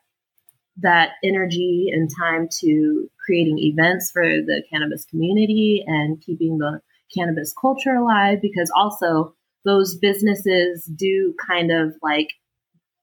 [0.78, 6.80] that energy and time to creating events for the cannabis community and keeping the
[7.14, 9.34] cannabis culture alive because also
[9.64, 12.34] those businesses do kind of like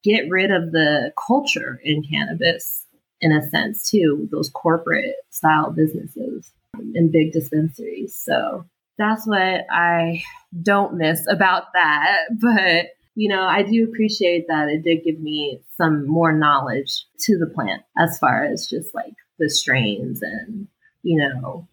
[0.04, 2.86] get rid of the culture in cannabis
[3.22, 6.52] in a sense too those corporate style businesses
[6.96, 8.16] and big dispensaries.
[8.16, 8.66] So
[8.98, 10.22] that's what i
[10.62, 15.60] don't miss about that but you know i do appreciate that it did give me
[15.76, 20.68] some more knowledge to the plant as far as just like the strains and
[21.04, 21.68] you know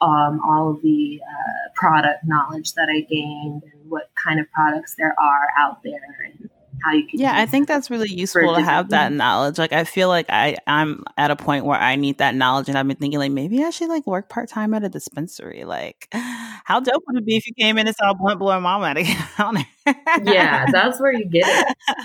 [0.00, 4.94] um, all of the uh, product knowledge that i gained and what kind of products
[4.96, 6.50] there are out there and
[6.84, 7.20] how you can.
[7.20, 9.58] Yeah, I think that's really useful to have that knowledge.
[9.58, 12.76] Like, I feel like I I'm at a point where I need that knowledge, and
[12.76, 15.64] I've been thinking like maybe I should like work part time at a dispensary.
[15.64, 16.08] Like,
[16.64, 18.98] how dope would it be if you came in and saw Blunt Blowin Mama at
[18.98, 19.04] a
[19.36, 19.64] counter?
[20.24, 21.76] yeah, that's where you get it.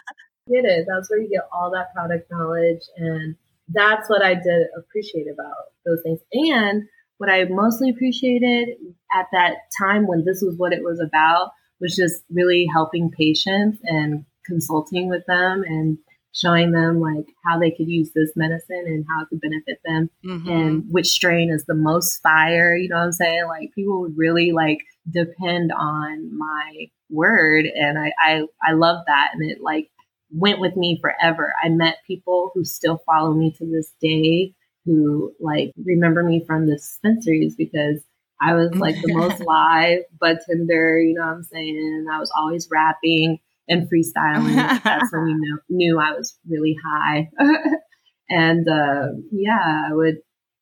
[0.51, 0.87] Get it.
[0.89, 3.35] That's where you get all that product knowledge, and
[3.71, 5.53] that's what I did appreciate about
[5.85, 6.21] those things.
[6.33, 6.87] And
[7.19, 8.69] what I mostly appreciated
[9.13, 13.77] at that time when this was what it was about was just really helping patients
[13.83, 15.99] and consulting with them and
[16.33, 20.09] showing them like how they could use this medicine and how it could benefit them
[20.23, 20.49] mm-hmm.
[20.49, 24.17] and which strain is the most fire you know what i'm saying like people would
[24.17, 24.79] really like
[25.11, 29.89] depend on my word and i i, I love that and it like
[30.31, 34.53] went with me forever i met people who still follow me to this day
[34.85, 38.01] who like remember me from the dispensaries because
[38.41, 42.07] I was like the most live bud tender, you know what I'm saying?
[42.11, 44.55] I was always rapping and freestyling.
[44.83, 47.29] That's when we knew, knew I was really high.
[48.29, 50.17] and uh, yeah, I would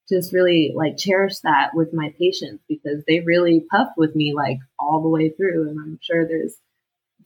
[0.10, 4.58] just really like cherish that with my patients because they really puffed with me like
[4.80, 5.70] all the way through.
[5.70, 6.56] And I'm sure there's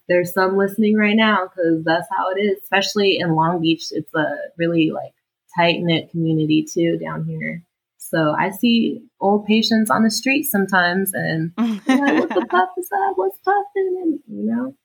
[0.08, 3.88] there's some listening right now because that's how it is, especially in Long Beach.
[3.91, 5.13] It's a really like
[5.58, 7.63] tight knit community too down here.
[7.98, 12.89] So I see old patients on the street sometimes and like, what the puff is
[12.89, 13.13] that?
[13.15, 14.00] What's puffing?
[14.02, 14.76] And you know,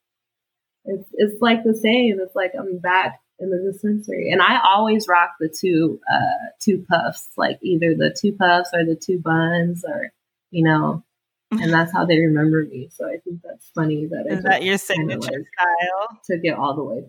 [0.86, 2.18] it's it's like the same.
[2.20, 6.84] It's like I'm back in the dispensary, and I always rock the two uh two
[6.88, 10.12] puffs, like either the two puffs or the two buns, or
[10.50, 11.04] you know,
[11.50, 12.88] and that's how they remember me.
[12.92, 16.74] So I think that's funny that is that your signature like style to get all
[16.74, 17.04] the way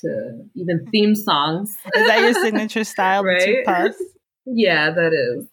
[0.00, 1.76] to even theme songs.
[1.94, 3.24] Is that your signature style?
[3.24, 3.40] right?
[3.40, 4.02] two puffs.
[4.50, 5.46] Yeah, that is.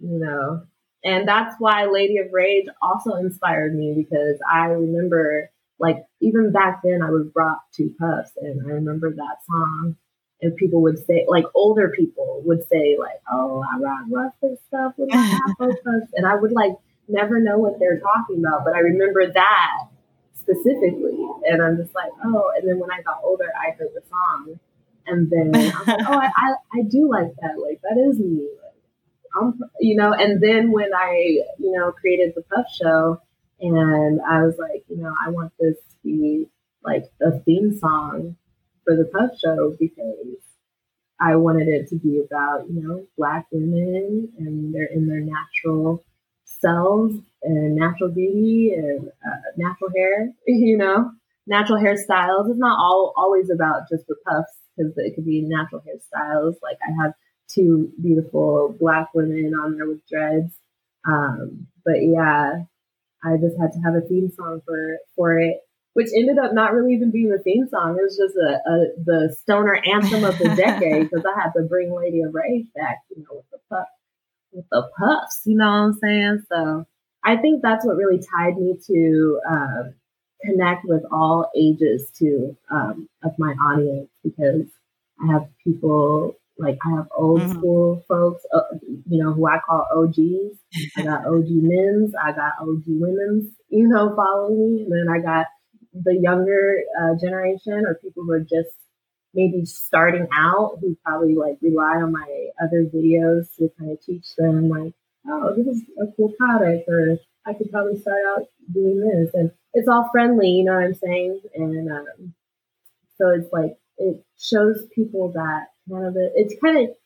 [0.00, 0.62] You know,
[1.04, 6.82] and that's why Lady of Rage also inspired me because I remember like even back
[6.84, 9.96] then I was brought to puffs and I remember that song
[10.42, 14.58] and people would say like older people would say like, Oh, I rock rough and
[14.68, 16.72] stuff with my Afro puffs and I would like
[17.08, 19.88] never know what they're talking about, but I remember that
[20.34, 21.26] specifically.
[21.48, 24.60] And I'm just like, oh, and then when I got older I heard the song
[25.06, 27.58] and then I was like, Oh, I, I, I do like that.
[27.58, 28.48] Like that is me.
[28.62, 33.22] Like, I'm you know, and then when I, you know, created the puff show
[33.60, 36.46] and I was like, you know, I want this to be
[36.82, 38.36] like a theme song
[38.84, 40.36] for the Puff Show because
[41.20, 46.02] I wanted it to be about, you know, Black women and they're in their natural
[46.44, 51.10] selves and natural beauty and uh, natural hair, you know,
[51.46, 52.48] natural hairstyles.
[52.48, 56.54] It's not all always about just the puffs because it could be natural hairstyles.
[56.62, 57.12] Like I have
[57.48, 60.54] two beautiful Black women on there with dreads.
[61.06, 62.62] Um, but yeah,
[63.24, 65.58] I just had to have a theme song for for it,
[65.94, 67.96] which ended up not really even being a theme song.
[67.98, 71.62] It was just a, a the stoner anthem of the decade because I had to
[71.62, 73.88] bring Lady of Rage back, you know, with the puff,
[74.52, 75.42] with the puffs.
[75.44, 76.42] You know what I'm saying?
[76.48, 76.86] So
[77.24, 79.94] I think that's what really tied me to um,
[80.42, 84.66] connect with all ages to um, of my audience because
[85.22, 87.58] I have people like I have old mm-hmm.
[87.58, 88.76] school folks, uh,
[89.08, 90.58] you know, who I call OGs.
[90.96, 95.18] I got OG men's, I got OG women's, you know, following me, and then I
[95.20, 95.46] got
[95.92, 98.76] the younger uh, generation or people who are just
[99.34, 104.34] maybe starting out who probably like rely on my other videos to kind of teach
[104.36, 104.92] them like,
[105.28, 109.50] oh, this is a cool product, or I could probably start out doing this, and
[109.72, 111.40] it's all friendly, you know what I'm saying?
[111.54, 112.34] And um,
[113.16, 116.96] so it's like it shows people that kind of it's kind of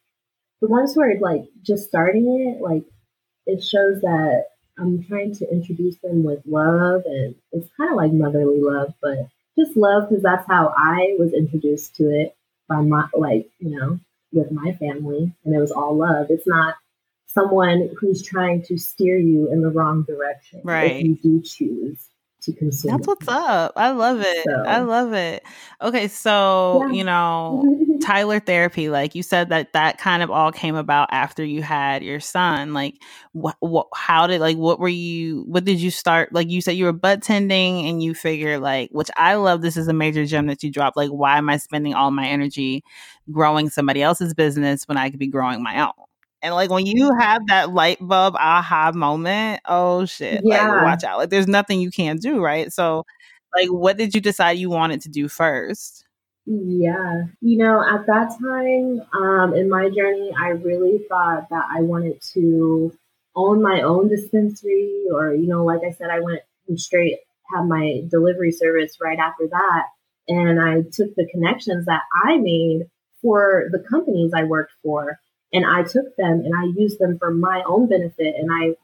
[0.60, 2.84] the ones who are like just starting it, like
[3.46, 4.44] it shows that
[4.78, 9.18] I'm trying to introduce them with love, and it's kind of like motherly love, but
[9.58, 12.36] just love because that's how I was introduced to it
[12.68, 13.98] by my like you know
[14.32, 16.26] with my family, and it was all love.
[16.30, 16.74] It's not
[17.26, 20.92] someone who's trying to steer you in the wrong direction right.
[20.92, 22.08] if you do choose
[22.44, 22.92] to consume.
[22.92, 23.72] That's what's up.
[23.76, 24.44] I love it.
[24.44, 24.62] So.
[24.66, 25.42] I love it.
[25.80, 26.92] Okay, so yeah.
[26.92, 27.64] you know,
[28.02, 32.02] Tyler therapy, like you said that that kind of all came about after you had
[32.02, 32.74] your son.
[32.74, 32.96] Like,
[33.32, 36.32] what, what, how did, like, what were you, what did you start?
[36.32, 39.62] Like, you said you were bud tending, and you figure, like, which I love.
[39.62, 40.96] This is a major gem that you dropped.
[40.96, 42.84] Like, why am I spending all my energy
[43.30, 45.92] growing somebody else's business when I could be growing my own?
[46.44, 50.68] And like when you have that light bulb aha moment, oh shit, yeah.
[50.68, 51.18] like watch out.
[51.18, 52.72] Like there's nothing you can't do, right?
[52.72, 53.04] So
[53.56, 56.04] like what did you decide you wanted to do first?
[56.46, 57.22] Yeah.
[57.40, 62.20] You know, at that time, um, in my journey, I really thought that I wanted
[62.34, 62.92] to
[63.34, 66.42] own my own dispensary or, you know, like I said, I went
[66.76, 67.20] straight
[67.54, 69.84] have my delivery service right after that.
[70.28, 72.86] And I took the connections that I made
[73.20, 75.18] for the companies I worked for
[75.54, 78.34] and I took them and I used them for my own benefit.
[78.36, 78.74] And I,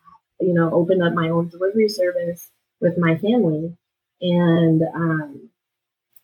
[0.40, 2.48] you know, opened up my own delivery service
[2.80, 3.76] with my family.
[4.22, 5.50] And, um,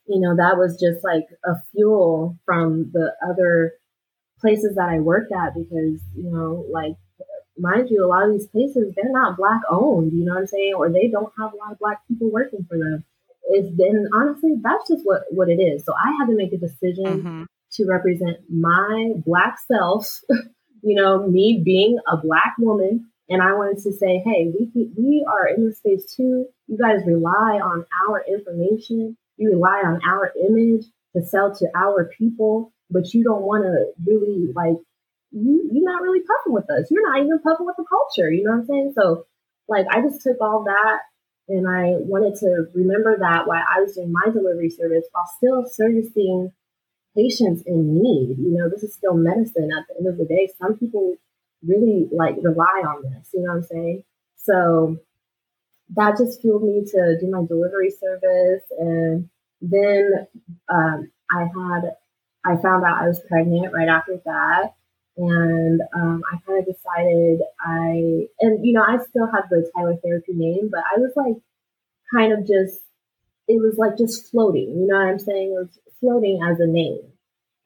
[0.07, 3.74] you know, that was just like a fuel from the other
[4.40, 6.94] places that I worked at because, you know, like,
[7.59, 10.47] mind you, a lot of these places, they're not black owned, you know what I'm
[10.47, 10.74] saying?
[10.74, 13.03] Or they don't have a lot of black people working for them.
[13.49, 15.84] It's been honestly, that's just what, what it is.
[15.84, 17.42] So I had to make a decision mm-hmm
[17.77, 20.20] to represent my Black self,
[20.83, 23.07] you know, me being a Black woman.
[23.29, 26.47] And I wanted to say, hey, we, we are in this space too.
[26.68, 32.11] You guys rely on our information, you rely on our image to sell to our
[32.16, 34.77] people, but you don't want to really like,
[35.33, 36.89] you, you're not really puffing with us.
[36.91, 38.31] You're not even puffing with the culture.
[38.31, 38.93] You know what I'm saying?
[38.95, 39.27] So,
[39.68, 41.01] like, I just took all that
[41.49, 45.64] and I wanted to remember that while I was doing my delivery service while still
[45.66, 46.53] servicing
[47.17, 48.37] patients in need.
[48.39, 50.49] You know, this is still medicine at the end of the day.
[50.61, 51.17] Some people
[51.67, 54.05] really like rely on this, you know what I'm saying?
[54.37, 54.99] So
[55.95, 58.62] that just fueled me to do my delivery service.
[58.79, 59.29] And
[59.61, 60.27] then
[60.69, 61.97] um, I had,
[62.45, 64.75] I found out I was pregnant right after that.
[65.17, 69.97] And um, I kind of decided I, and you know, I still have the Tyler
[70.05, 71.37] Therapy name, but I was like
[72.14, 72.81] kind of just,
[73.49, 75.55] it was like just floating, you know what I'm saying?
[75.57, 77.01] It was floating as a name.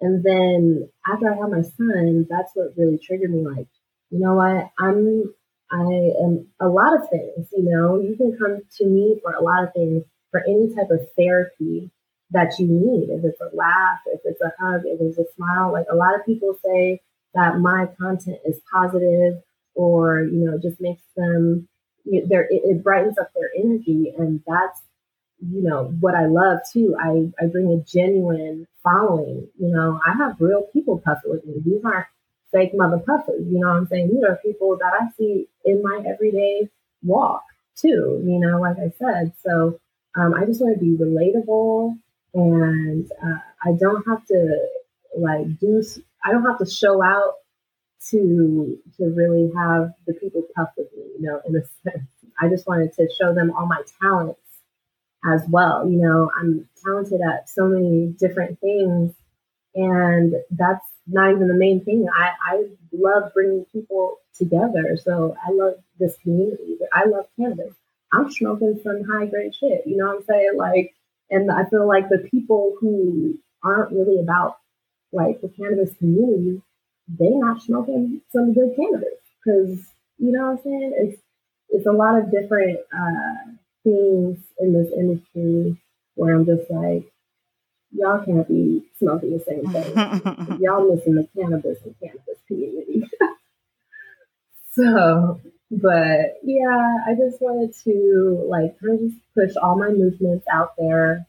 [0.00, 3.44] And then after I had my son, that's what really triggered me.
[3.46, 3.68] Like,
[4.10, 4.70] you know what?
[4.78, 5.34] I'm,
[5.70, 5.82] I
[6.24, 9.62] am a lot of things, you know, you can come to me for a lot
[9.62, 11.90] of things, for any type of therapy
[12.30, 13.10] that you need.
[13.10, 15.72] If it's a laugh, if it's a hug, if it's a smile.
[15.72, 17.00] Like a lot of people say
[17.34, 19.42] that my content is positive
[19.74, 21.68] or, you know, just makes them,
[22.04, 24.12] you it, it brightens up their energy.
[24.16, 24.80] And that's
[25.40, 29.48] you know, what I love too, I, I bring a genuine following.
[29.58, 31.54] You know, I have real people puffing with me.
[31.64, 32.06] These aren't
[32.52, 33.46] fake mother puffers.
[33.46, 34.08] You know what I'm saying?
[34.08, 36.68] These are people that I see in my everyday
[37.02, 37.42] walk
[37.76, 39.32] too, you know, like I said.
[39.42, 39.80] So
[40.16, 41.96] um, I just want to be relatable
[42.34, 44.68] and uh, I don't have to
[45.16, 45.82] like do,
[46.24, 47.34] I don't have to show out
[48.10, 51.60] to to really have the people puff with me, you know, in a
[51.90, 52.06] sense.
[52.40, 54.40] I just wanted to show them all my talents
[55.24, 55.88] as well.
[55.88, 59.12] You know, I'm talented at so many different things,
[59.74, 62.06] and that's not even the main thing.
[62.14, 64.96] I, I love bringing people together.
[65.02, 66.78] So I love this community.
[66.92, 67.74] I love cannabis.
[68.12, 69.82] I'm smoking some high grade shit.
[69.86, 70.52] You know what I'm saying?
[70.56, 70.94] Like,
[71.30, 74.58] and I feel like the people who aren't really about
[75.12, 76.62] like the cannabis community,
[77.08, 79.78] they not smoking some good cannabis because
[80.18, 80.92] you know what I'm saying.
[80.96, 81.22] It's
[81.70, 83.52] it's a lot of different uh,
[83.84, 85.80] things in this industry
[86.14, 87.10] where I'm just like,
[87.92, 90.58] y'all can't be smoking the same thing.
[90.60, 93.08] y'all missing the cannabis and cannabis community.
[94.72, 100.46] so, but yeah, I just wanted to like kind of just push all my movements
[100.52, 101.26] out there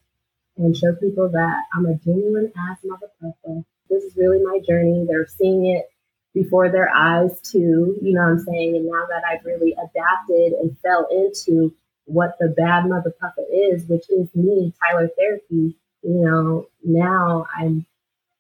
[0.58, 3.64] and show people that I'm a genuine ass motherfucker.
[3.89, 5.06] This is really my journey.
[5.08, 5.86] They're seeing it
[6.34, 8.76] before their eyes too, you know what I'm saying?
[8.76, 11.76] And now that I've really adapted and fell into
[12.06, 17.86] what the bad mother puffer is, which is me, Tyler Therapy, you know, now I'm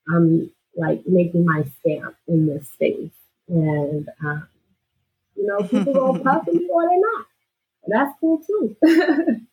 [0.09, 3.11] I'm like making my stamp in this space.
[3.47, 4.47] And, um,
[5.35, 7.25] you know, people go puff and people are not.
[7.83, 8.75] And that's cool too.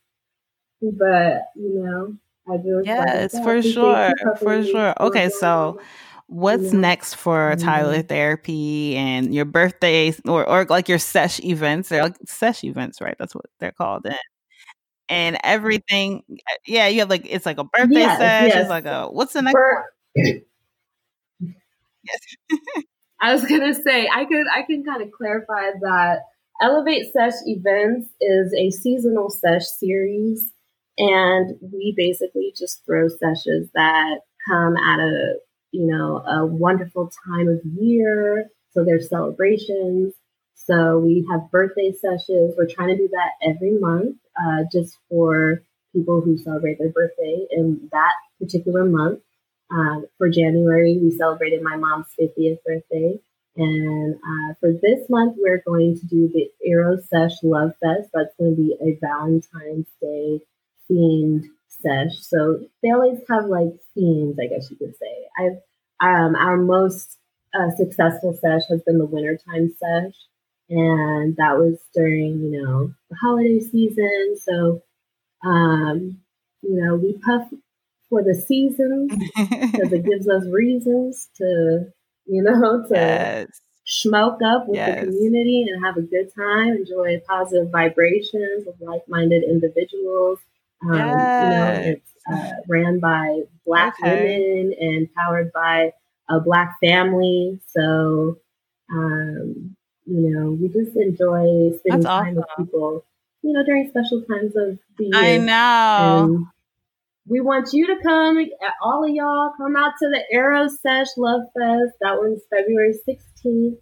[0.82, 2.16] but, you know,
[2.50, 2.82] I do.
[2.84, 4.12] Yes, like, for sure.
[4.38, 4.94] For sure.
[5.00, 5.80] Okay, so
[6.28, 6.78] what's yeah.
[6.80, 7.66] next for mm-hmm.
[7.66, 11.88] Tyler Therapy and your birthdays or, or like your sesh events?
[11.88, 13.16] They're like sesh events, right?
[13.18, 14.06] That's what they're called.
[14.06, 14.18] And,
[15.08, 16.22] and everything.
[16.66, 18.48] Yeah, you have like, it's like a birthday yes, sesh.
[18.48, 18.60] Yes.
[18.60, 20.44] It's like a, what's the next for, one?
[22.04, 22.20] yes.
[23.20, 26.20] I was gonna say I could I can kind of clarify that
[26.62, 30.52] Elevate Sesh Events is a seasonal sesh series,
[30.98, 35.34] and we basically just throw sessions that come at a
[35.72, 38.48] you know a wonderful time of year.
[38.72, 40.14] So there's celebrations.
[40.54, 42.54] So we have birthday sessions.
[42.56, 45.62] We're trying to do that every month, uh, just for
[45.94, 49.20] people who celebrate their birthday in that particular month.
[49.70, 53.18] Um, for January, we celebrated my mom's 50th birthday.
[53.56, 58.10] And uh, for this month, we're going to do the Eros Sesh Love Fest.
[58.14, 60.40] That's going to be a Valentine's Day
[60.90, 61.44] themed
[61.82, 62.18] sesh.
[62.20, 65.26] So they always have like themes, I guess you could say.
[65.38, 65.58] I've
[66.00, 67.18] um, our most
[67.54, 70.14] uh, successful sesh has been the wintertime sesh,
[70.70, 74.36] and that was during you know the holiday season.
[74.40, 74.82] So
[75.44, 76.18] um,
[76.62, 77.48] you know we puff
[78.08, 81.86] for the season because it gives us reasons to,
[82.26, 83.60] you know, to yes.
[83.86, 85.00] smoke up with yes.
[85.00, 90.38] the community and have a good time, enjoy positive vibrations with like-minded individuals.
[90.82, 91.42] Um, yes.
[91.42, 94.38] You know, it's uh, ran by Black okay.
[94.38, 95.92] women and powered by
[96.28, 97.60] a Black family.
[97.68, 98.38] So,
[98.90, 99.76] um,
[100.06, 102.36] you know, we just enjoy spending That's time awesome.
[102.36, 103.04] with people,
[103.42, 105.12] you know, during special times of the year.
[105.14, 106.24] I know.
[106.24, 106.46] And,
[107.28, 108.38] we want you to come,
[108.82, 111.92] all of y'all, come out to the Arrow Sesh Love Fest.
[112.00, 113.76] That one's February 16th.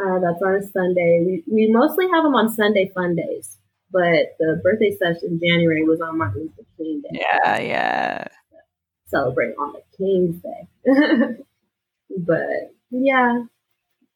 [0.00, 1.22] Uh, that's on a Sunday.
[1.26, 3.58] We, we mostly have them on Sunday fun days,
[3.90, 7.20] but the birthday session in January was on Martin Luther King Day.
[7.20, 8.28] Yeah, yeah.
[9.06, 10.68] Celebrate on the King's Day.
[12.18, 13.42] but yeah,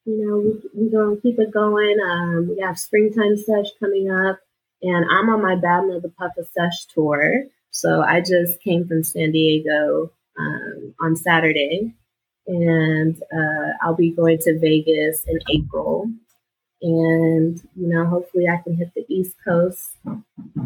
[0.05, 1.97] you know, we, we're going to keep it going.
[1.99, 4.39] Um, we have springtime sesh coming up,
[4.81, 7.45] and I'm on my Bad Mother Puffa sesh tour.
[7.71, 11.93] So I just came from San Diego um, on Saturday,
[12.47, 16.11] and uh, I'll be going to Vegas in April.
[16.85, 19.95] And, you know, hopefully I can hit the East Coast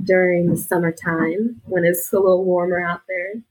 [0.03, 3.43] during the summertime when it's a little warmer out there.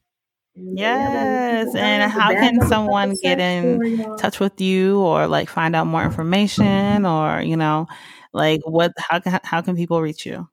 [0.57, 1.73] And yes.
[1.77, 7.07] And how can someone get in touch with you or like find out more information
[7.07, 7.87] or, you know,
[8.33, 10.49] like what, how can, how can people reach you?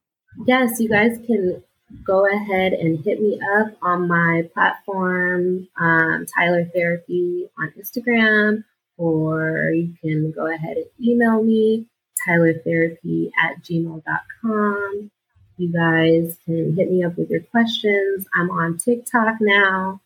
[0.46, 1.64] Yes, you guys can
[2.06, 8.64] go ahead and hit me up on my platform, um, Tyler Therapy on Instagram,
[8.98, 11.88] or you can go ahead and email me,
[12.28, 15.12] tylertherapy at gmail.com.
[15.58, 18.26] You guys can hit me up with your questions.
[18.34, 20.02] I'm on TikTok now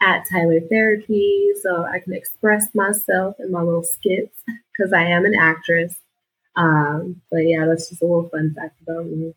[0.00, 5.24] at Tyler Therapy, so I can express myself in my little skits because I am
[5.24, 5.94] an actress.
[6.56, 9.34] Um, but yeah, that's just a little fun fact about me.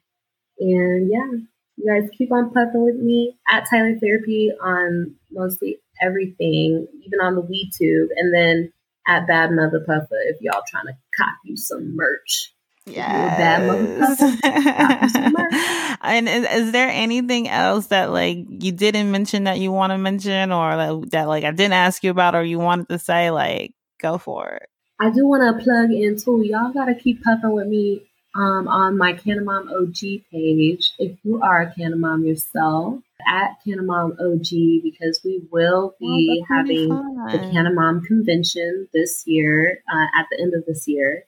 [0.59, 1.32] And yeah,
[1.77, 7.36] you guys keep on puffing with me at Tyler Therapy on mostly everything, even on
[7.36, 8.73] the WeTube, and then
[9.07, 12.53] at Bad Mother Puffa if y'all trying to copy some merch.
[12.85, 14.19] Yes.
[16.01, 19.97] and is, is, there anything else that like you didn't mention that you want to
[19.97, 23.29] mention, or like, that like I didn't ask you about, or you wanted to say?
[23.29, 24.69] Like, go for it.
[24.99, 26.43] I do want to plug in too.
[26.43, 28.01] Y'all gotta keep puffing with me
[28.35, 33.57] um, on my Canna Mom OG page if you are a Canna Mom yourself at
[33.65, 39.84] Canna Mom OG because we will be oh, having the Canna Mom convention this year
[39.91, 41.26] uh, at the end of this year.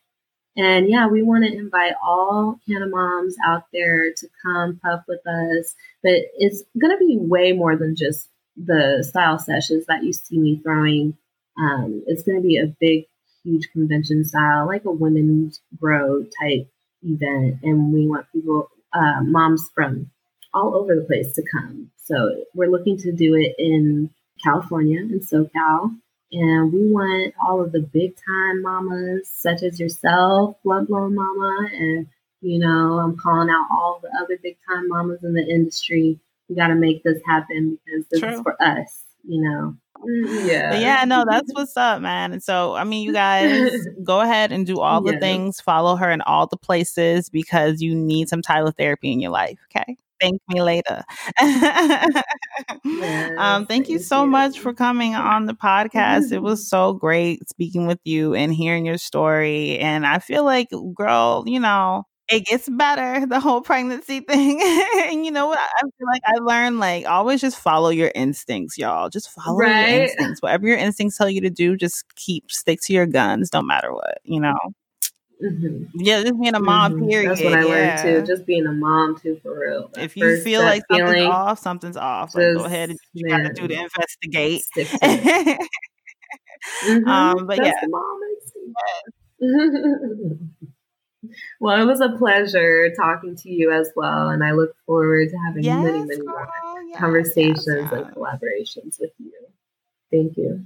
[0.56, 5.26] And yeah, we want to invite all Canna Moms out there to come puff with
[5.26, 5.74] us.
[6.04, 10.38] But it's going to be way more than just the style sessions that you see
[10.38, 11.18] me throwing.
[11.58, 13.06] Um, it's going to be a big,
[13.44, 16.68] huge convention style, like a women's grow type
[17.02, 20.10] event, and we want people, uh, moms from
[20.54, 21.90] all over the place to come.
[22.04, 24.10] So we're looking to do it in
[24.44, 25.96] California, in SoCal,
[26.32, 31.70] and we want all of the big time mamas, such as yourself, Blunt Blowin Mama,
[31.74, 32.08] and
[32.42, 36.20] you know, I'm calling out all the other big time mamas in the industry.
[36.50, 38.30] We got to make this happen because this True.
[38.30, 39.76] is for us, you know.
[40.06, 40.74] Yeah.
[40.76, 42.34] yeah, no, that's what's up, man.
[42.34, 43.72] And so, I mean, you guys
[44.04, 47.96] go ahead and do all the things, follow her in all the places because you
[47.96, 49.60] need some Tyler therapy in your life.
[49.72, 49.98] Okay.
[50.24, 51.04] Thank me later.
[51.42, 52.24] yes,
[53.38, 54.30] um, thank, thank you so you.
[54.30, 56.32] much for coming on the podcast.
[56.32, 59.80] It was so great speaking with you and hearing your story.
[59.80, 64.62] And I feel like, girl, you know, it gets better the whole pregnancy thing
[65.10, 68.78] and you know what i feel like i learned like always just follow your instincts
[68.78, 69.92] y'all just follow right?
[69.92, 73.50] your instincts whatever your instincts tell you to do just keep stick to your guns
[73.54, 74.56] no matter what you know
[75.44, 75.84] mm-hmm.
[75.96, 77.10] yeah just being a mom mm-hmm.
[77.10, 77.66] period that's what i yeah.
[77.66, 81.26] learned too just being a mom too for real that if you feel like something's
[81.26, 87.08] off something's off like, go ahead and you man, gotta do the investigate mm-hmm.
[87.08, 87.88] um but that's yeah
[91.60, 94.30] well, it was a pleasure talking to you as well.
[94.30, 96.48] And I look forward to having yes, many, many more
[96.88, 99.32] yes, conversations yes, and collaborations with you.
[100.12, 100.66] Thank you.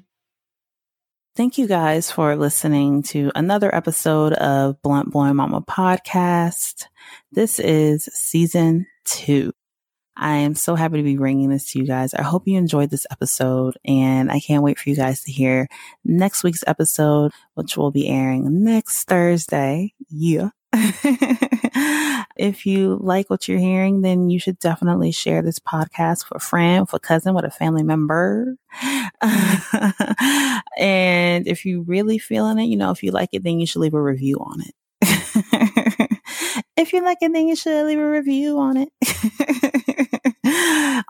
[1.38, 6.86] Thank you guys for listening to another episode of Blunt Blowin Mama podcast.
[7.32, 9.54] This is season two.
[10.16, 12.16] I am so happy to be bringing this to you guys.
[12.16, 15.68] I hope you enjoyed this episode and I can't wait for you guys to hear
[16.04, 19.94] next week's episode, which will be airing next Thursday.
[20.10, 20.50] Yeah.
[22.38, 26.46] if you like what you're hearing, then you should definitely share this podcast with a
[26.46, 28.56] friend, with a cousin, with a family member.
[30.78, 33.80] and if you really feeling it, you know, if you like it, then you should
[33.80, 34.74] leave a review on it.
[36.78, 38.90] if you like it, then you should leave a review on it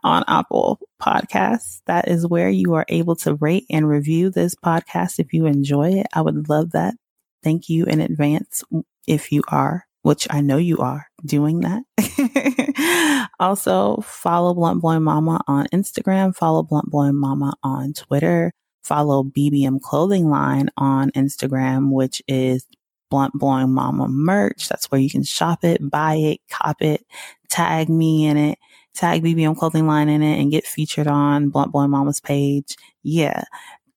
[0.03, 1.81] on Apple Podcasts.
[1.85, 5.91] That is where you are able to rate and review this podcast if you enjoy
[5.93, 6.07] it.
[6.13, 6.95] I would love that.
[7.43, 8.63] Thank you in advance
[9.07, 13.27] if you are, which I know you are doing that.
[13.41, 18.53] also, follow Blunt Blowin Mama on Instagram, follow Blunt Blowin Mama on Twitter,
[18.83, 22.65] follow BBM Clothing Line on Instagram, which is
[23.09, 24.69] Blunt Blowin Mama merch.
[24.69, 27.05] That's where you can shop it, buy it, cop it,
[27.49, 28.59] tag me in it,
[28.95, 32.77] tag BBM Clothing Line in it, and get featured on Blunt Blowin Mama's page.
[33.03, 33.43] Yeah.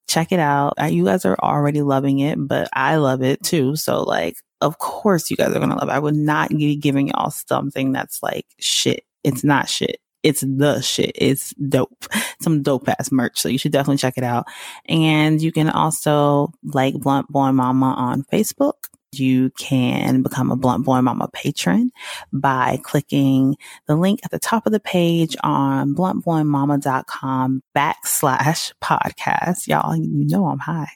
[0.08, 0.72] Check it out.
[0.90, 3.76] You guys are already loving it, but I love it too.
[3.76, 5.92] So like, of course you guys are going to love it.
[5.92, 9.04] I would not be giving y'all something that's like shit.
[9.24, 11.12] It's not shit it's the shit.
[11.14, 12.06] It's dope.
[12.40, 13.40] Some dope ass merch.
[13.40, 14.46] So you should definitely check it out.
[14.86, 18.74] And you can also like Blunt Blowin Mama on Facebook
[19.12, 21.90] you can become a Blunt Blowin Mama patron
[22.32, 23.56] by clicking
[23.86, 29.66] the link at the top of the page on bluntblowingmama.com backslash podcast.
[29.66, 30.90] Y'all, you know I'm high.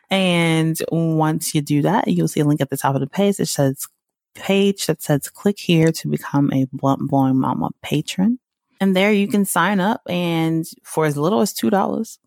[0.10, 3.38] and once you do that, you'll see a link at the top of the page
[3.38, 3.86] that says
[4.34, 8.38] page that says click here to become a Blunt Blowin Mama patron.
[8.80, 12.18] And there you can sign up and for as little as $2.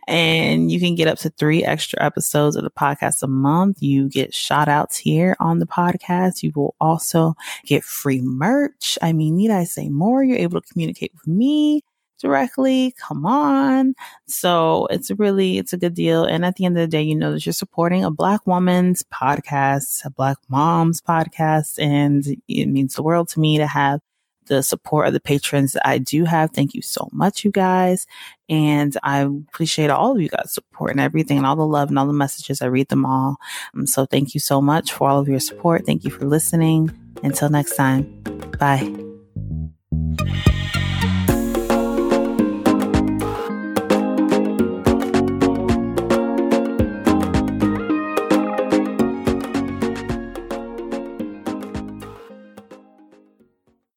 [0.08, 3.82] and you can get up to three extra episodes of the podcast a month.
[3.82, 6.42] You get shout outs here on the podcast.
[6.42, 7.34] You will also
[7.64, 8.98] get free merch.
[9.02, 10.22] I mean, need I say more?
[10.22, 11.82] You're able to communicate with me
[12.22, 12.94] directly.
[12.98, 13.94] Come on.
[14.26, 16.24] So it's really, it's a good deal.
[16.24, 19.02] And at the end of the day, you know that you're supporting a black woman's
[19.02, 21.82] podcast, a black mom's podcast.
[21.82, 24.00] And it means the world to me to have
[24.46, 26.50] the support of the patrons that I do have.
[26.50, 28.06] Thank you so much, you guys.
[28.48, 31.98] And I appreciate all of you guys' support and everything and all the love and
[31.98, 32.60] all the messages.
[32.60, 33.36] I read them all.
[33.74, 35.86] Um, so thank you so much for all of your support.
[35.86, 36.90] Thank you for listening.
[37.22, 38.02] Until next time,
[38.58, 38.92] bye.